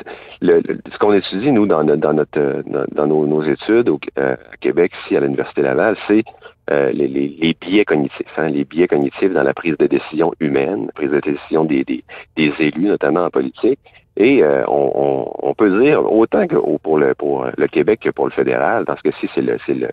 ce 0.41 0.97
qu'on 0.99 1.11
étudie, 1.11 1.51
nous, 1.51 1.65
dans, 1.65 1.83
dans, 1.83 2.13
notre, 2.13 2.63
dans, 2.95 3.07
nos, 3.07 3.43
études 3.43 3.89
au 3.89 3.99
euh, 4.17 4.37
à 4.53 4.55
Québec, 4.55 4.93
ici, 5.03 5.17
à 5.17 5.19
l'Université 5.19 5.63
Laval, 5.63 5.97
c'est 6.07 6.23
euh, 6.71 6.93
les, 6.93 7.53
biais 7.59 7.83
cognitifs, 7.83 8.25
hein, 8.37 8.47
les 8.47 8.63
biais 8.63 8.87
cognitifs 8.87 9.33
dans 9.33 9.43
la 9.43 9.53
prise 9.53 9.75
de 9.77 9.87
décision 9.87 10.31
humaine, 10.39 10.85
la 10.85 10.91
prise 10.93 11.11
de 11.11 11.19
décision 11.19 11.65
des, 11.65 11.83
des, 11.83 12.03
élus, 12.37 12.85
notamment 12.85 13.25
en 13.25 13.29
politique. 13.29 13.79
Et 14.15 14.41
euh, 14.41 14.63
on, 14.69 15.53
peut 15.57 15.77
dire, 15.81 16.09
autant 16.09 16.47
que 16.47 16.55
pour 16.77 16.97
le, 16.97 17.13
pour 17.13 17.45
le 17.57 17.67
Québec 17.67 17.99
que 17.99 18.11
pour 18.11 18.27
le 18.27 18.31
fédéral, 18.31 18.85
si 19.19 19.29
c'est 19.35 19.41
le, 19.41 19.57
c'est 19.65 19.73
le, 19.73 19.89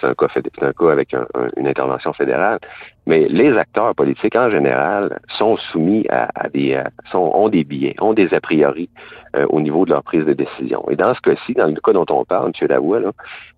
c'est 0.00 0.06
un 0.06 0.14
cas, 0.14 0.26
c'est 0.32 0.62
un 0.62 0.72
cas 0.72 0.90
avec 0.90 1.14
une 1.56 1.66
intervention 1.66 2.12
fédérale. 2.12 2.58
Mais 3.06 3.26
les 3.28 3.56
acteurs 3.56 3.94
politiques 3.94 4.36
en 4.36 4.50
général 4.50 5.18
sont 5.38 5.56
soumis 5.56 6.06
à, 6.08 6.48
des, 6.48 6.80
sont, 7.10 7.30
ont 7.34 7.48
des 7.48 7.64
billets, 7.64 7.96
ont 8.00 8.12
des 8.12 8.32
a 8.32 8.40
priori 8.40 8.88
euh, 9.34 9.46
au 9.48 9.60
niveau 9.60 9.84
de 9.84 9.90
leur 9.90 10.02
prise 10.02 10.24
de 10.24 10.34
décision. 10.34 10.84
Et 10.90 10.94
dans 10.94 11.14
ce 11.14 11.20
cas-ci, 11.20 11.54
dans 11.54 11.66
le 11.66 11.80
cas 11.80 11.92
dont 11.92 12.06
on 12.10 12.24
parle, 12.24 12.52
M. 12.60 12.68
Lavoie, 12.68 13.00
là, 13.00 13.12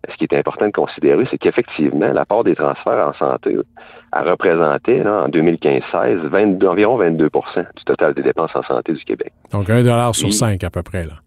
ce 0.08 0.16
qui 0.16 0.24
est 0.24 0.34
important 0.34 0.66
de 0.66 0.72
considérer, 0.72 1.26
c'est 1.30 1.38
qu'effectivement, 1.38 2.12
la 2.12 2.24
part 2.24 2.44
des 2.44 2.54
transferts 2.54 3.08
en 3.08 3.12
santé 3.14 3.56
a 4.12 4.22
représenté 4.22 5.02
là, 5.02 5.24
en 5.24 5.28
2015-16 5.28 6.64
environ 6.66 6.98
22% 6.98 7.66
du 7.76 7.84
total 7.84 8.14
des 8.14 8.22
dépenses 8.22 8.54
en 8.54 8.62
santé 8.62 8.92
du 8.92 9.04
Québec. 9.04 9.32
Donc 9.52 9.68
un 9.68 9.82
dollar 9.82 10.14
sur 10.14 10.32
cinq 10.32 10.64
à 10.64 10.70
peu 10.70 10.82
près. 10.82 11.04
Là. 11.04 11.23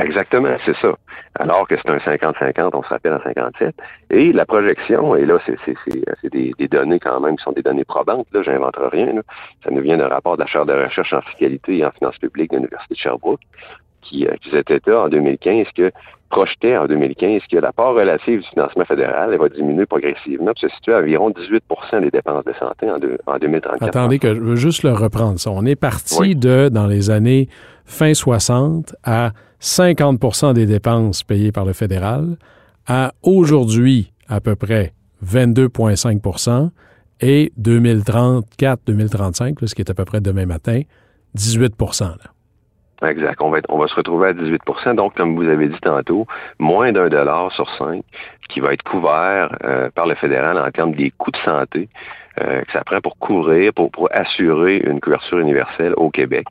Exactement, 0.00 0.56
c'est 0.64 0.76
ça. 0.76 0.96
Alors 1.38 1.68
que 1.68 1.76
c'est 1.76 1.90
un 1.90 1.98
50-50, 1.98 2.70
on 2.74 2.82
se 2.82 2.88
rappelle 2.88 3.14
en 3.14 3.22
57. 3.22 3.74
Et 4.10 4.32
la 4.32 4.44
projection, 4.44 5.14
et 5.16 5.24
là, 5.24 5.38
c'est 5.46 6.30
des, 6.30 6.52
des, 6.58 6.68
données 6.68 6.98
quand 6.98 7.20
même 7.20 7.36
qui 7.36 7.44
sont 7.44 7.52
des 7.52 7.62
données 7.62 7.84
probantes, 7.84 8.26
là, 8.32 8.42
j'invente 8.42 8.76
rien. 8.92 9.12
Là. 9.12 9.22
Ça 9.64 9.70
nous 9.70 9.80
vient 9.80 9.96
d'un 9.96 10.08
rapport 10.08 10.36
de 10.36 10.42
la 10.42 10.46
chaire 10.46 10.66
de 10.66 10.72
recherche 10.72 11.12
en 11.12 11.20
fiscalité 11.22 11.78
et 11.78 11.84
en 11.84 11.90
finances 11.92 12.18
publiques 12.18 12.50
de 12.50 12.56
l'Université 12.56 12.94
de 12.94 12.98
Sherbrooke, 12.98 13.40
qui, 14.02 14.26
euh, 14.26 14.34
qui 14.42 14.56
était 14.56 14.80
là 14.86 15.02
en 15.02 15.08
2015, 15.08 15.66
que 15.76 15.92
projetait 16.30 16.76
en 16.76 16.86
2015 16.86 17.42
que 17.50 17.58
la 17.58 17.72
part 17.72 17.94
relative 17.94 18.40
du 18.40 18.46
financement 18.48 18.84
fédéral 18.84 19.30
elle 19.32 19.38
va 19.38 19.48
diminuer 19.48 19.84
progressivement, 19.84 20.52
puis 20.52 20.68
se 20.68 20.76
situer 20.76 20.94
à 20.94 20.98
environ 20.98 21.30
18% 21.30 22.00
des 22.00 22.10
dépenses 22.10 22.44
de 22.44 22.52
santé 22.54 22.88
en, 22.88 22.98
en 23.26 23.38
2034. 23.38 23.82
Attendez 23.82 24.18
que 24.18 24.34
je 24.34 24.40
veux 24.40 24.56
juste 24.56 24.84
le 24.84 24.92
reprendre. 24.92 25.38
Ça. 25.38 25.50
On 25.50 25.66
est 25.66 25.76
parti 25.76 26.36
de, 26.36 26.68
dans 26.68 26.86
les 26.86 27.10
années 27.10 27.48
fin 27.84 28.14
60, 28.14 28.94
à 29.02 29.32
50% 29.60 30.54
des 30.54 30.66
dépenses 30.66 31.22
payées 31.22 31.52
par 31.52 31.64
le 31.64 31.72
fédéral, 31.72 32.36
à 32.86 33.12
aujourd'hui 33.22 34.12
à 34.28 34.40
peu 34.40 34.56
près 34.56 34.92
22,5% 35.24 36.70
et 37.20 37.52
2034-2035, 37.60 39.66
ce 39.66 39.74
qui 39.74 39.82
est 39.82 39.90
à 39.90 39.94
peu 39.94 40.04
près 40.04 40.20
demain 40.20 40.46
matin, 40.46 40.82
18 41.34 41.74
là. 42.00 42.16
Exact. 43.02 43.40
On 43.40 43.50
va, 43.50 43.60
on 43.70 43.78
va 43.78 43.86
se 43.86 43.94
retrouver 43.94 44.28
à 44.28 44.32
18% 44.34 44.94
Donc, 44.94 45.14
comme 45.14 45.34
vous 45.34 45.48
avez 45.48 45.68
dit 45.68 45.80
tantôt, 45.80 46.26
moins 46.58 46.92
d'un 46.92 47.08
dollar 47.08 47.50
sur 47.52 47.66
cinq 47.78 48.02
qui 48.50 48.60
va 48.60 48.74
être 48.74 48.82
couvert 48.82 49.56
euh, 49.64 49.88
par 49.94 50.06
le 50.06 50.14
fédéral 50.16 50.58
en 50.58 50.70
termes 50.70 50.94
des 50.94 51.10
coûts 51.10 51.30
de 51.30 51.38
santé 51.38 51.88
euh, 52.38 52.62
que 52.62 52.72
ça 52.72 52.82
prend 52.84 53.00
pour 53.00 53.16
couvrir, 53.18 53.72
pour, 53.72 53.90
pour 53.90 54.08
assurer 54.12 54.78
une 54.86 55.00
couverture 55.00 55.38
universelle 55.38 55.94
au 55.96 56.10
Québec, 56.10 56.46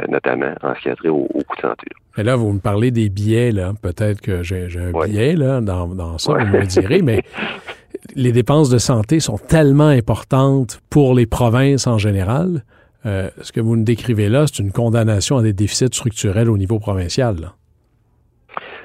euh, 0.00 0.06
notamment 0.08 0.54
en 0.62 0.74
ce 0.74 0.80
qui 0.80 0.88
a 0.88 0.96
trait 0.96 1.08
aux, 1.08 1.26
coûts 1.26 1.56
de 1.56 1.60
santé. 1.60 1.86
Et 2.16 2.22
là, 2.22 2.36
vous 2.36 2.52
me 2.52 2.60
parlez 2.60 2.90
des 2.90 3.08
billets, 3.08 3.52
là. 3.52 3.72
Peut-être 3.80 4.20
que 4.20 4.42
j'ai 4.42 4.68
un 4.78 4.92
billet 4.92 5.34
là, 5.34 5.60
dans, 5.60 5.88
dans 5.88 6.18
ça, 6.18 6.32
vous 6.32 6.56
me 6.56 6.64
direz, 6.64 7.02
mais 7.02 7.22
les 8.14 8.32
dépenses 8.32 8.70
de 8.70 8.78
santé 8.78 9.20
sont 9.20 9.38
tellement 9.38 9.88
importantes 9.88 10.80
pour 10.90 11.14
les 11.14 11.26
provinces 11.26 11.86
en 11.86 11.98
général 11.98 12.62
euh, 13.06 13.30
ce 13.40 13.52
que 13.52 13.60
vous 13.60 13.76
nous 13.76 13.84
décrivez 13.84 14.28
là, 14.28 14.46
c'est 14.46 14.62
une 14.62 14.72
condamnation 14.72 15.38
à 15.38 15.42
des 15.42 15.52
déficits 15.52 15.86
structurels 15.86 16.50
au 16.50 16.58
niveau 16.58 16.78
provincial. 16.78 17.52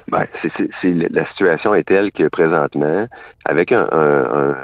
Ben, 0.08 0.26
c'est, 0.42 0.94
la 1.12 1.26
situation 1.28 1.74
est 1.74 1.84
telle 1.84 2.12
que 2.12 2.28
présentement, 2.28 3.08
avec 3.46 3.72
un, 3.72 4.56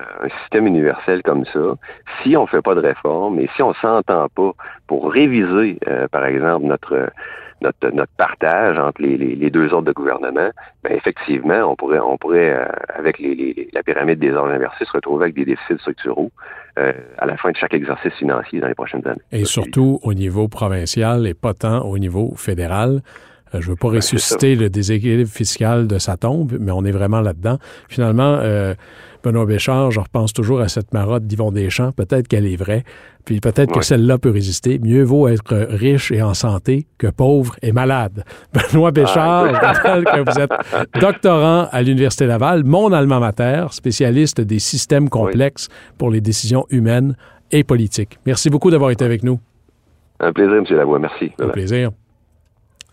système 0.41 0.67
universel 0.67 1.23
comme 1.23 1.45
ça, 1.45 1.75
si 2.21 2.37
on 2.37 2.43
ne 2.43 2.47
fait 2.47 2.61
pas 2.61 2.75
de 2.75 2.81
réforme 2.81 3.39
et 3.39 3.49
si 3.55 3.63
on 3.63 3.73
s'entend 3.73 4.27
pas 4.29 4.51
pour 4.87 5.11
réviser, 5.11 5.79
euh, 5.87 6.07
par 6.07 6.25
exemple, 6.25 6.65
notre 6.65 7.11
notre, 7.61 7.89
notre 7.91 8.11
partage 8.17 8.77
entre 8.77 9.01
les, 9.01 9.17
les, 9.17 9.49
deux 9.49 9.71
ordres 9.73 9.87
de 9.87 9.91
gouvernement, 9.91 10.49
ben 10.83 10.93
effectivement, 10.93 11.71
on 11.71 11.75
pourrait, 11.75 11.99
on 11.99 12.17
pourrait 12.17 12.53
euh, 12.53 12.65
avec 12.95 13.19
les, 13.19 13.69
la 13.73 13.83
pyramide 13.83 14.19
des 14.19 14.31
ordres 14.31 14.51
inversés, 14.51 14.85
se 14.85 14.91
retrouver 14.91 15.25
avec 15.25 15.35
des 15.35 15.45
déficits 15.45 15.77
structuraux 15.79 16.31
euh, 16.79 16.91
à 17.17 17.25
la 17.25 17.37
fin 17.37 17.51
de 17.51 17.57
chaque 17.57 17.73
exercice 17.73 18.13
financier 18.13 18.59
dans 18.59 18.67
les 18.67 18.75
prochaines 18.75 19.07
années. 19.07 19.21
Et 19.31 19.45
surtout 19.45 19.99
au 20.03 20.13
niveau 20.13 20.47
provincial 20.47 21.27
et 21.27 21.33
pas 21.33 21.53
tant 21.53 21.81
au 21.85 21.97
niveau 21.97 22.33
fédéral. 22.35 23.01
Euh, 23.53 23.61
je 23.61 23.69
veux 23.69 23.75
pas 23.75 23.89
ben, 23.89 23.95
ressusciter 23.97 24.55
le 24.55 24.69
déséquilibre 24.69 25.29
fiscal 25.29 25.87
de 25.87 25.97
sa 25.97 26.17
tombe, 26.17 26.57
mais 26.59 26.71
on 26.71 26.83
est 26.85 26.91
vraiment 26.91 27.21
là-dedans. 27.21 27.57
Finalement, 27.89 28.37
euh, 28.41 28.73
Benoît 29.23 29.45
Béchard, 29.45 29.91
je 29.91 29.99
repense 29.99 30.33
toujours 30.33 30.61
à 30.61 30.67
cette 30.67 30.93
marotte 30.93 31.25
d'Yvon 31.25 31.51
Deschamps. 31.51 31.91
Peut-être 31.91 32.27
qu'elle 32.27 32.47
est 32.47 32.55
vraie, 32.55 32.83
puis 33.25 33.39
peut-être 33.39 33.71
que 33.71 33.81
celle-là 33.81 34.17
peut 34.17 34.31
résister. 34.31 34.79
Mieux 34.79 35.03
vaut 35.03 35.27
être 35.27 35.55
riche 35.69 36.11
et 36.11 36.21
en 36.21 36.33
santé 36.33 36.87
que 36.97 37.07
pauvre 37.07 37.55
et 37.61 37.71
malade. 37.71 38.23
Benoît 38.53 38.91
Béchard, 38.91 39.53
je 39.53 39.59
rappelle 39.59 40.05
que 40.05 40.31
vous 40.31 40.39
êtes 40.39 40.51
doctorant 41.01 41.67
à 41.71 41.81
l'Université 41.81 42.25
Laval, 42.25 42.63
mon 42.63 42.91
alma 42.91 43.19
mater, 43.19 43.67
spécialiste 43.71 44.41
des 44.41 44.59
systèmes 44.59 45.09
complexes 45.09 45.67
pour 45.97 46.09
les 46.09 46.21
décisions 46.21 46.65
humaines 46.69 47.15
et 47.51 47.63
politiques. 47.63 48.17
Merci 48.25 48.49
beaucoup 48.49 48.71
d'avoir 48.71 48.91
été 48.91 49.05
avec 49.05 49.23
nous. 49.23 49.39
Un 50.19 50.31
plaisir, 50.33 50.53
M. 50.53 50.65
Lavoie. 50.69 50.99
Merci. 50.99 51.31
Un 51.39 51.49
plaisir. 51.49 51.91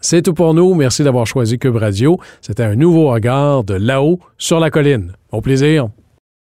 C'est 0.01 0.23
tout 0.23 0.33
pour 0.33 0.55
nous. 0.55 0.75
Merci 0.75 1.03
d'avoir 1.03 1.27
choisi 1.27 1.59
Cube 1.59 1.77
Radio. 1.77 2.21
C'était 2.41 2.63
un 2.63 2.77
nouveau 2.77 3.11
regard 3.11 3.65
de 3.65 3.75
là-haut 3.75 4.21
sur 4.39 4.61
la 4.61 4.71
colline. 4.71 5.13
Au 5.33 5.41
plaisir. 5.41 5.89